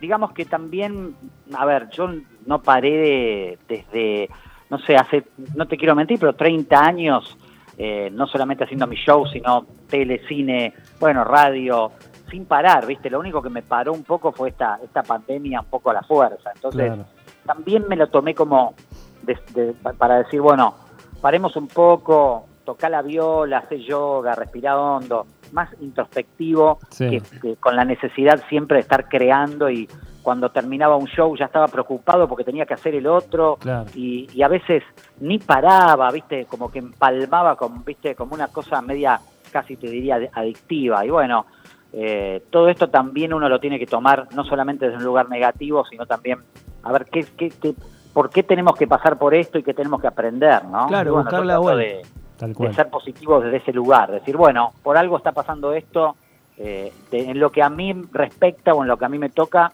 digamos 0.00 0.32
que 0.32 0.44
también, 0.44 1.14
a 1.54 1.64
ver, 1.66 1.88
yo 1.90 2.08
no 2.46 2.60
paré 2.62 2.90
de- 2.90 3.58
desde, 3.68 4.28
no 4.70 4.78
sé, 4.78 4.96
hace, 4.96 5.24
no 5.54 5.68
te 5.68 5.76
quiero 5.76 5.94
mentir, 5.94 6.18
pero 6.18 6.32
30 6.34 6.80
años, 6.84 7.36
eh, 7.78 8.10
no 8.12 8.26
solamente 8.26 8.64
haciendo 8.64 8.86
mi 8.88 8.96
show, 8.96 9.24
sino 9.26 9.66
tele, 9.88 10.20
cine, 10.26 10.74
bueno, 10.98 11.22
radio, 11.22 11.92
sin 12.30 12.44
parar, 12.46 12.86
¿viste? 12.86 13.08
Lo 13.10 13.20
único 13.20 13.40
que 13.40 13.50
me 13.50 13.62
paró 13.62 13.92
un 13.92 14.02
poco 14.04 14.32
fue 14.32 14.48
esta, 14.48 14.78
esta 14.82 15.02
pandemia 15.04 15.60
un 15.60 15.66
poco 15.66 15.90
a 15.90 15.94
la 15.94 16.02
fuerza. 16.02 16.50
Entonces, 16.54 16.86
Claro. 16.86 17.04
también 17.46 17.84
me 17.88 17.94
lo 17.96 18.08
tomé 18.08 18.34
como 18.34 18.74
de- 19.22 19.38
de- 19.54 19.72
pa- 19.74 19.92
para 19.92 20.18
decir, 20.18 20.40
bueno, 20.40 20.74
paremos 21.20 21.54
un 21.56 21.68
poco, 21.68 22.46
toca 22.64 22.88
la 22.88 23.02
viola, 23.02 23.58
hacer 23.58 23.78
yoga, 23.80 24.34
respirar 24.34 24.76
hondo, 24.76 25.26
más 25.52 25.68
introspectivo 25.80 26.78
Sí. 26.90 27.08
que, 27.10 27.20
que 27.40 27.56
con 27.56 27.76
la 27.76 27.84
necesidad 27.84 28.42
siempre 28.48 28.76
de 28.76 28.80
estar 28.82 29.08
creando 29.08 29.70
y 29.70 29.88
cuando 30.22 30.50
terminaba 30.50 30.96
un 30.96 31.06
show 31.06 31.34
ya 31.36 31.46
estaba 31.46 31.66
preocupado 31.68 32.28
porque 32.28 32.44
tenía 32.44 32.66
que 32.66 32.74
hacer 32.74 32.94
el 32.94 33.06
otro 33.06 33.56
Claro. 33.58 33.86
y, 33.94 34.28
y 34.34 34.42
a 34.42 34.48
veces 34.48 34.82
ni 35.20 35.38
paraba, 35.38 36.10
viste, 36.10 36.44
como 36.46 36.70
que 36.70 36.78
empalmaba 36.80 37.56
con, 37.56 37.82
viste, 37.84 38.14
como 38.14 38.34
una 38.34 38.48
cosa 38.48 38.82
media, 38.82 39.18
casi 39.50 39.76
te 39.76 39.88
diría, 39.88 40.18
adictiva. 40.34 41.04
Y 41.06 41.10
bueno, 41.10 41.46
eh, 41.92 42.44
todo 42.50 42.68
esto 42.68 42.88
también 42.88 43.32
uno 43.32 43.48
lo 43.48 43.58
tiene 43.58 43.78
que 43.78 43.86
tomar 43.86 44.28
no 44.34 44.44
solamente 44.44 44.84
desde 44.86 44.98
un 44.98 45.04
lugar 45.04 45.28
negativo, 45.30 45.84
sino 45.86 46.06
también 46.06 46.38
a 46.82 46.92
ver 46.92 47.06
qué, 47.06 47.24
qué, 47.36 47.48
qué- 47.50 47.74
por 48.12 48.28
qué 48.28 48.42
tenemos 48.42 48.76
que 48.76 48.86
pasar 48.86 49.16
por 49.18 49.34
esto 49.34 49.58
y 49.58 49.62
qué 49.62 49.72
tenemos 49.72 50.00
que 50.00 50.06
aprender, 50.08 50.64
¿no? 50.64 50.86
Claro, 50.88 51.12
bueno, 51.12 51.24
buscar 51.30 51.46
la 51.46 51.58
vuelta. 51.58 51.78
de, 51.80 52.02
Tal 52.40 52.54
de 52.54 52.74
ser 52.74 52.88
positivos 52.88 53.44
desde 53.44 53.58
ese 53.58 53.72
lugar, 53.72 54.10
decir, 54.10 54.36
bueno, 54.36 54.72
por 54.82 54.96
algo 54.96 55.18
está 55.18 55.32
pasando 55.32 55.74
esto, 55.74 56.16
eh, 56.56 56.90
de- 57.10 57.30
en 57.30 57.38
lo 57.38 57.50
que 57.52 57.62
a 57.62 57.68
mí 57.70 57.94
respecta 58.12 58.72
o 58.74 58.82
en 58.82 58.88
lo 58.88 58.96
que 58.96 59.04
a 59.04 59.08
mí 59.10 59.18
me 59.18 59.28
toca, 59.28 59.72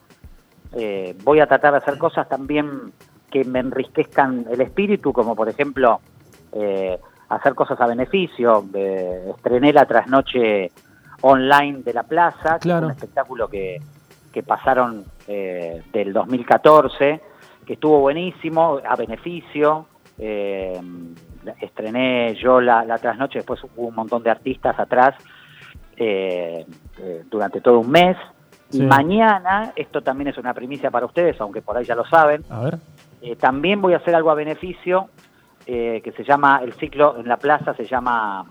eh, 0.73 1.17
voy 1.23 1.39
a 1.41 1.47
tratar 1.47 1.73
de 1.73 1.79
hacer 1.79 1.97
cosas 1.97 2.29
también 2.29 2.93
que 3.31 3.45
me 3.45 3.61
enriquezcan 3.61 4.47
el 4.51 4.61
espíritu, 4.61 5.13
como 5.13 5.35
por 5.37 5.49
ejemplo 5.49 6.01
eh, 6.53 6.99
hacer 7.29 7.55
cosas 7.55 7.81
a 7.81 7.87
beneficio. 7.87 8.65
Eh, 8.75 9.31
estrené 9.37 9.73
la 9.73 9.85
trasnoche 9.87 10.71
online 11.23 11.83
de 11.83 11.93
la 11.93 12.03
plaza, 12.03 12.59
Claro. 12.59 12.87
un 12.87 12.93
espectáculo 12.93 13.49
que, 13.49 13.81
que 14.33 14.43
pasaron 14.43 15.05
eh, 15.29 15.83
del 15.93 16.13
2014, 16.13 17.21
que 17.67 17.73
estuvo 17.75 18.01
buenísimo, 18.01 18.81
a 18.89 18.97
beneficio. 18.97 19.87
Estrené 21.61 22.35
yo 22.35 22.61
la, 22.61 22.85
la 22.85 22.99
trasnoche, 22.99 23.39
después 23.39 23.63
hubo 23.65 23.89
un 23.89 23.95
montón 23.95 24.23
de 24.23 24.31
artistas 24.31 24.79
atrás 24.79 25.15
eh, 25.97 26.67
eh, 26.99 27.25
durante 27.31 27.61
todo 27.61 27.81
un 27.81 27.91
mes. 27.91 28.17
Sí. 28.69 28.83
Y 28.83 28.87
mañana, 28.87 29.73
esto 29.77 30.03
también 30.03 30.29
es 30.29 30.39
una 30.39 30.53
primicia 30.53 30.91
para 30.91 31.07
ustedes, 31.07 31.41
aunque 31.41 31.63
por 31.63 31.77
ahí 31.77 31.85
ya 31.85 31.95
lo 31.95 32.05
saben, 32.05 32.45
A 32.51 32.61
ver. 32.61 32.79
eh, 33.23 33.37
también 33.37 33.81
voy 33.81 33.95
a 33.95 33.99
hacer 33.99 34.15
algo 34.15 34.31
a 34.31 34.35
beneficio 34.35 35.09
que 35.65 36.15
se 36.17 36.23
llama, 36.23 36.61
el 36.63 36.75
ciclo 36.75 37.17
en 37.19 37.27
la 37.27 37.39
plaza 37.39 37.75
se 37.75 37.87
llama 37.87 38.47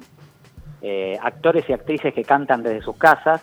Actores 1.21 1.63
y 1.69 1.71
Actrices 1.71 2.13
que 2.13 2.25
cantan 2.25 2.61
desde 2.61 2.81
sus 2.81 2.97
casas. 2.97 3.41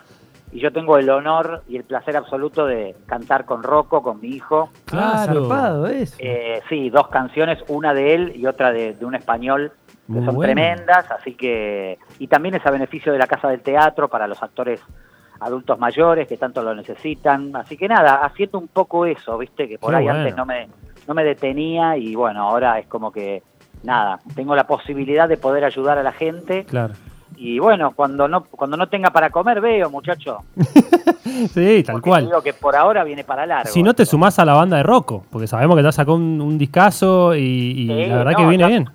Y 0.52 0.60
yo 0.60 0.70
tengo 0.72 0.98
el 0.98 1.08
honor 1.08 1.62
y 1.66 1.76
el 1.76 1.84
placer 1.84 2.16
absoluto 2.16 2.66
de 2.66 2.94
cantar 3.06 3.46
con 3.46 3.62
Rocco, 3.62 4.02
con 4.02 4.20
mi 4.20 4.28
hijo. 4.28 4.68
Ah, 4.92 5.24
Claro. 5.24 5.48
zarpado 5.48 5.86
eso. 5.86 6.16
Eh, 6.18 6.60
sí, 6.68 6.90
dos 6.90 7.08
canciones, 7.08 7.58
una 7.68 7.94
de 7.94 8.14
él 8.14 8.32
y 8.36 8.46
otra 8.46 8.70
de, 8.70 8.92
de 8.94 9.04
un 9.06 9.14
español, 9.14 9.72
que 10.06 10.12
Muy 10.12 10.24
son 10.26 10.34
bueno. 10.34 10.52
tremendas, 10.52 11.10
así 11.10 11.34
que... 11.34 11.98
Y 12.18 12.26
también 12.26 12.54
es 12.54 12.66
a 12.66 12.70
beneficio 12.70 13.12
de 13.12 13.18
la 13.18 13.26
Casa 13.26 13.48
del 13.48 13.62
Teatro 13.62 14.08
para 14.08 14.26
los 14.26 14.42
actores 14.42 14.82
adultos 15.40 15.78
mayores 15.78 16.28
que 16.28 16.36
tanto 16.36 16.62
lo 16.62 16.74
necesitan. 16.74 17.56
Así 17.56 17.76
que 17.76 17.88
nada, 17.88 18.16
haciendo 18.24 18.58
un 18.58 18.68
poco 18.68 19.06
eso, 19.06 19.38
viste, 19.38 19.66
que 19.68 19.78
por 19.78 19.90
Qué 19.90 19.96
ahí 19.96 20.04
bueno. 20.04 20.18
antes 20.20 20.36
no 20.36 20.44
me, 20.44 20.68
no 21.08 21.14
me 21.14 21.24
detenía 21.24 21.96
y 21.96 22.14
bueno, 22.14 22.42
ahora 22.42 22.78
es 22.78 22.86
como 22.86 23.10
que, 23.10 23.42
nada, 23.84 24.20
tengo 24.36 24.54
la 24.54 24.66
posibilidad 24.66 25.28
de 25.28 25.38
poder 25.38 25.64
ayudar 25.64 25.96
a 25.98 26.02
la 26.02 26.12
gente. 26.12 26.64
Claro. 26.66 26.92
Y 27.36 27.58
bueno, 27.58 27.92
cuando 27.94 28.28
no, 28.28 28.44
cuando 28.44 28.76
no 28.76 28.88
tenga 28.88 29.10
para 29.10 29.30
comer, 29.30 29.60
veo, 29.60 29.90
muchacho. 29.90 30.38
Sí, 31.54 31.82
tal 31.82 31.94
Porque 31.94 32.10
cual. 32.10 32.26
Digo 32.26 32.42
que 32.42 32.52
por 32.52 32.76
ahora 32.76 33.04
viene 33.04 33.24
para 33.24 33.46
largo. 33.46 33.70
Si 33.72 33.82
no 33.82 33.94
te 33.94 34.04
sumás 34.04 34.38
a 34.38 34.44
la 34.44 34.52
banda 34.54 34.76
de 34.76 34.82
Rocco, 34.82 35.24
porque 35.30 35.46
sabemos 35.46 35.76
que 35.76 35.82
ya 35.82 35.90
sacó 35.90 36.14
un, 36.14 36.40
un 36.40 36.58
discazo 36.58 37.34
y, 37.34 37.40
y 37.40 37.86
Sí, 37.88 38.06
la 38.06 38.16
verdad 38.18 38.32
no, 38.32 38.38
que 38.38 38.46
viene 38.46 38.62
ya- 38.64 38.68
bien. 38.68 38.90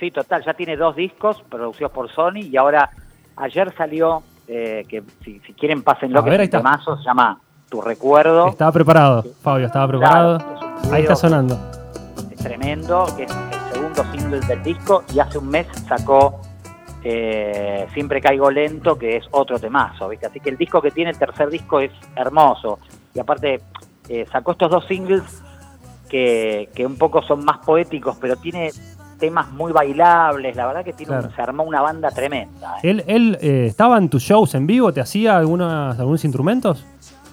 Sí, 0.00 0.10
total, 0.10 0.42
ya 0.44 0.54
tiene 0.54 0.76
dos 0.76 0.96
discos 0.96 1.42
producidos 1.48 1.92
por 1.92 2.10
Sony 2.10 2.38
y 2.50 2.56
ahora 2.56 2.90
ayer 3.36 3.72
salió, 3.76 4.22
eh, 4.48 4.84
que 4.88 5.02
si, 5.24 5.38
si 5.40 5.52
quieren 5.52 5.82
pásenlo, 5.82 6.20
A 6.20 6.24
que 6.24 6.30
ver, 6.30 6.40
es 6.40 6.44
ahí 6.44 6.46
un 6.46 6.56
está. 6.56 6.58
temazo, 6.58 6.96
se 6.96 7.04
llama 7.04 7.38
Tu 7.68 7.80
Recuerdo. 7.80 8.48
Estaba 8.48 8.72
preparado, 8.72 9.24
Fabio, 9.42 9.66
estaba 9.66 9.86
preparado. 9.88 10.38
Claro, 10.38 10.54
es 10.80 10.88
un 10.88 10.94
Ahí 10.94 11.02
está 11.02 11.14
sonando. 11.16 11.58
Es 12.32 12.36
tremendo, 12.38 13.06
que 13.16 13.24
es 13.24 13.30
el 13.30 13.72
segundo 13.74 14.04
single 14.12 14.40
del 14.40 14.62
disco 14.62 15.04
y 15.14 15.18
hace 15.20 15.38
un 15.38 15.48
mes 15.48 15.66
sacó 15.86 16.40
eh, 17.04 17.86
Siempre 17.94 18.20
Caigo 18.20 18.50
Lento, 18.50 18.98
que 18.98 19.16
es 19.16 19.24
otro 19.30 19.58
temazo, 19.58 20.08
¿viste? 20.08 20.26
Así 20.26 20.40
que 20.40 20.50
el 20.50 20.56
disco 20.56 20.80
que 20.82 20.90
tiene, 20.90 21.10
el 21.10 21.18
tercer 21.18 21.48
disco, 21.50 21.80
es 21.80 21.90
hermoso. 22.16 22.78
Y 23.14 23.20
aparte, 23.20 23.60
eh, 24.08 24.26
sacó 24.30 24.52
estos 24.52 24.70
dos 24.70 24.84
singles 24.86 25.22
que, 26.08 26.68
que 26.74 26.84
un 26.86 26.96
poco 26.96 27.22
son 27.22 27.44
más 27.44 27.58
poéticos, 27.58 28.16
pero 28.20 28.36
tiene 28.36 28.70
temas 29.18 29.50
muy 29.52 29.70
bailables, 29.72 30.56
la 30.56 30.66
verdad 30.66 30.84
que 30.84 30.92
tiene 30.94 31.18
un- 31.18 31.34
se 31.34 31.42
armó 31.42 31.62
una 31.62 31.82
banda 31.82 32.10
tremenda. 32.10 32.76
¿eh? 32.82 32.90
¿Él, 32.90 33.04
él 33.06 33.38
eh, 33.40 33.66
estaba 33.68 33.98
en 33.98 34.08
tus 34.08 34.22
shows 34.22 34.54
en 34.54 34.66
vivo? 34.66 34.92
¿Te 34.92 35.00
hacía 35.00 35.36
algunas, 35.36 35.98
algunos 35.98 36.24
instrumentos? 36.24 36.84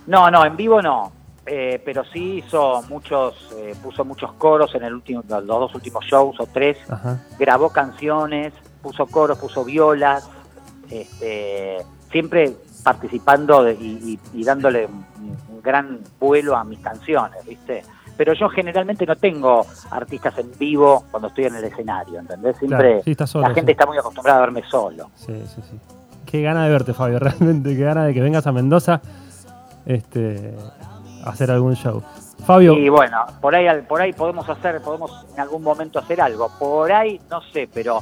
No, 0.05 0.29
no, 0.29 0.45
en 0.45 0.55
vivo 0.57 0.81
no. 0.81 1.11
Eh, 1.49 1.81
pero 1.85 2.03
sí 2.03 2.43
hizo 2.45 2.81
muchos, 2.89 3.49
eh, 3.57 3.73
puso 3.81 4.03
muchos 4.03 4.33
coros 4.33 4.75
en 4.75 4.83
el 4.83 4.93
último, 4.95 5.23
los 5.29 5.45
dos 5.47 5.73
últimos 5.75 6.03
shows 6.05 6.35
o 6.41 6.45
tres. 6.45 6.77
Ajá. 6.89 7.19
Grabó 7.39 7.69
canciones, 7.69 8.51
puso 8.81 9.05
coros, 9.07 9.37
puso 9.37 9.63
violas, 9.65 10.27
este, 10.89 11.77
siempre 12.11 12.53
participando 12.83 13.63
de- 13.63 13.73
y, 13.73 14.19
y- 14.33 14.39
y 14.39 14.43
dándole 14.43 14.85
un, 14.85 15.05
gran 15.61 15.99
vuelo 16.17 16.55
a 16.55 16.63
mis 16.63 16.79
canciones, 16.79 17.45
¿viste? 17.45 17.83
Pero 18.15 18.31
yo 18.33 18.47
generalmente 18.47 19.05
no 19.05 19.17
tengo 19.17 19.65
artistas 19.91 20.37
en 20.37 20.49
vivo 20.57 21.03
cuando 21.11 21.27
estoy 21.27 21.45
en 21.45 21.55
el 21.55 21.63
escenario, 21.65 22.19
¿entendés? 22.19 22.55
Siempre 22.57 22.77
Claro, 22.87 23.03
sí, 23.03 23.11
estás 23.11 23.29
solo, 23.29 23.47
la 23.49 23.53
gente 23.53 23.71
sí. 23.71 23.73
está 23.73 23.85
muy 23.85 23.97
acostumbrada 23.97 24.37
a 24.37 24.41
verme 24.41 24.63
solo. 24.69 25.09
Sí, 25.15 25.33
sí, 25.53 25.61
sí. 25.69 25.77
Qué 26.25 26.41
gana 26.41 26.63
de 26.63 26.69
verte, 26.71 26.93
Fabio, 26.93 27.19
realmente. 27.19 27.75
Qué 27.75 27.83
gana 27.83 28.05
de 28.05 28.13
que 28.13 28.21
vengas 28.21 28.47
a 28.47 28.53
Mendoza 28.53 29.01
este, 29.85 30.55
a 31.25 31.29
hacer 31.31 31.51
algún 31.51 31.75
show. 31.75 32.01
Fabio, 32.45 32.73
Y 32.77 32.87
bueno, 32.87 33.25
por 33.41 33.53
ahí, 33.53 33.67
por 33.81 33.99
ahí 34.01 34.13
podemos 34.13 34.47
hacer, 34.47 34.81
podemos 34.81 35.25
en 35.33 35.41
algún 35.41 35.63
momento 35.63 35.99
hacer 35.99 36.21
algo. 36.21 36.49
Por 36.57 36.91
ahí, 36.93 37.19
no 37.29 37.41
sé, 37.51 37.67
pero 37.73 37.99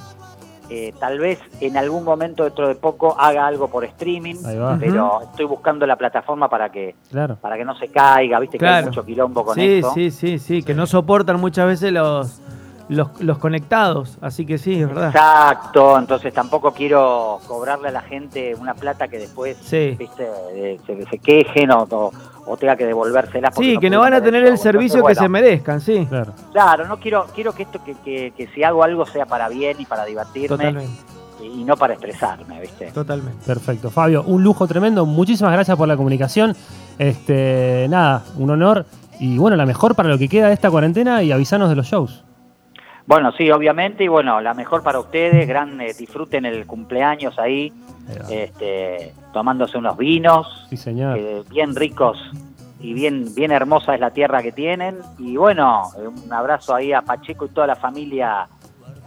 eh, 0.69 0.93
tal 0.99 1.19
vez 1.19 1.39
en 1.61 1.77
algún 1.77 2.03
momento 2.03 2.43
dentro 2.43 2.67
de 2.67 2.75
poco 2.75 3.15
haga 3.19 3.45
algo 3.47 3.67
por 3.67 3.85
streaming. 3.85 4.35
Pero 4.79 5.21
estoy 5.21 5.45
buscando 5.45 5.85
la 5.85 5.95
plataforma 5.95 6.49
para 6.49 6.69
que 6.69 6.95
claro. 7.11 7.37
para 7.41 7.57
que 7.57 7.65
no 7.65 7.75
se 7.75 7.87
caiga, 7.89 8.39
viste 8.39 8.57
que 8.57 8.65
hay 8.65 8.71
Claro. 8.71 8.87
mucho 8.87 9.05
quilombo 9.05 9.45
con 9.45 9.55
Sí, 9.55 9.79
eso. 9.79 9.91
sí, 9.93 10.11
sí, 10.11 10.39
sí, 10.39 10.63
que 10.63 10.73
no 10.73 10.85
soportan 10.85 11.39
muchas 11.39 11.67
veces 11.67 11.91
los, 11.91 12.41
los, 12.87 13.19
los 13.21 13.37
conectados, 13.39 14.17
así 14.21 14.45
que 14.45 14.57
sí, 14.57 14.81
es 14.81 14.87
verdad. 14.87 15.07
Exacto, 15.07 15.97
entonces 15.97 16.33
tampoco 16.33 16.71
quiero 16.71 17.39
cobrarle 17.47 17.87
a 17.87 17.91
la 17.91 18.01
gente 18.01 18.53
una 18.55 18.73
plata 18.75 19.07
que 19.07 19.17
después 19.17 19.57
Sí. 19.61 19.95
viste 19.97 20.27
eh, 20.53 20.79
se, 20.85 21.05
se 21.05 21.17
quejen 21.19 21.71
o, 21.71 21.83
o, 21.89 22.11
o 22.45 22.57
tenga 22.57 22.75
que 22.75 22.85
devolvérsela. 22.85 23.51
Sí, 23.51 23.77
que 23.79 23.89
no 23.89 24.01
van 24.01 24.13
a 24.13 24.21
tener 24.21 24.45
el 24.45 24.57
servicio 24.57 24.97
Entonces, 24.99 25.17
que 25.17 25.23
se 25.23 25.29
merezcan, 25.29 25.81
sí. 25.81 26.05
Claro. 26.07 26.33
Claro, 26.51 26.87
no 26.87 26.97
quiero 26.97 27.25
quiero 27.33 27.53
que 27.53 27.63
esto 27.63 27.83
que, 27.83 27.95
que, 28.05 28.33
que 28.37 28.47
si 28.47 28.63
hago 28.63 28.83
algo 28.83 29.05
sea 29.05 29.25
para 29.25 29.49
bien 29.49 29.77
y 29.79 29.85
para 29.85 30.05
divertirme 30.05 30.47
Totalmente, 30.49 30.91
y, 31.41 31.61
y 31.61 31.63
no 31.63 31.75
para 31.77 31.95
estresarme, 31.95 32.61
¿viste? 32.61 32.91
totalmente. 32.91 33.43
Perfecto. 33.45 33.89
Fabio, 33.89 34.23
un 34.27 34.43
lujo 34.43 34.67
tremendo. 34.67 35.05
Muchísimas 35.07 35.51
gracias 35.53 35.75
por 35.75 35.87
la 35.87 35.97
comunicación. 35.97 36.55
Este, 36.99 37.87
nada, 37.89 38.23
un 38.37 38.49
honor. 38.51 38.85
Y 39.19 39.37
bueno, 39.37 39.55
la 39.57 39.65
mejor 39.65 39.95
para 39.95 40.09
lo 40.09 40.17
que 40.17 40.27
queda 40.29 40.47
de 40.47 40.53
esta 40.53 40.69
cuarentena 40.69 41.23
y 41.23 41.31
avisanos 41.31 41.69
de 41.69 41.75
los 41.75 41.87
shows. 41.87 42.23
Bueno, 43.07 43.31
sí, 43.33 43.51
obviamente, 43.51 44.03
y 44.03 44.07
bueno, 44.07 44.41
la 44.41 44.53
mejor 44.53 44.81
para 44.81 44.99
ustedes, 44.99 45.47
gran 45.47 45.79
eh, 45.79 45.93
disfruten 45.93 46.45
el 46.45 46.65
cumpleaños 46.65 47.37
ahí, 47.37 47.71
este, 48.29 49.13
tomándose 49.33 49.77
unos 49.77 49.97
vinos, 49.97 50.65
Sí, 50.69 50.77
señor. 50.77 51.17
eh, 51.17 51.43
bien 51.49 51.75
ricos 51.75 52.17
y 52.79 52.93
bien, 52.93 53.33
bien 53.35 53.51
hermosa 53.51 53.93
es 53.93 53.99
la 53.99 54.11
tierra 54.11 54.41
que 54.41 54.51
tienen. 54.51 54.97
Y 55.19 55.37
bueno, 55.37 55.83
un 55.97 56.33
abrazo 56.33 56.73
ahí 56.75 56.93
a 56.93 57.01
Pacheco 57.01 57.45
y 57.45 57.49
toda 57.49 57.67
la 57.67 57.75
familia 57.75 58.47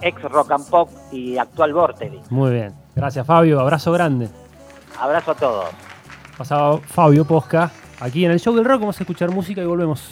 ex 0.01 0.23
Rock 0.23 0.53
and 0.53 0.69
Pop 0.71 0.91
y 1.13 1.37
actual 1.37 1.73
Vorterix. 1.75 2.31
Muy 2.31 2.53
bien. 2.53 2.73
Gracias, 2.95 3.27
Fabio. 3.27 3.61
Abrazo 3.61 3.93
grande. 3.93 4.29
Abrazo 5.01 5.33
a 5.33 5.35
todos. 5.35 5.65
Pasaba 6.37 6.79
Fabio 6.79 7.25
Posca 7.25 7.71
aquí 8.01 8.25
en 8.25 8.31
el 8.31 8.39
show 8.41 8.55
del 8.55 8.65
rock. 8.65 8.81
Vamos 8.81 8.99
a 9.01 9.03
escuchar 9.03 9.31
música 9.31 9.61
y 9.61 9.67
volvemos. 9.67 10.09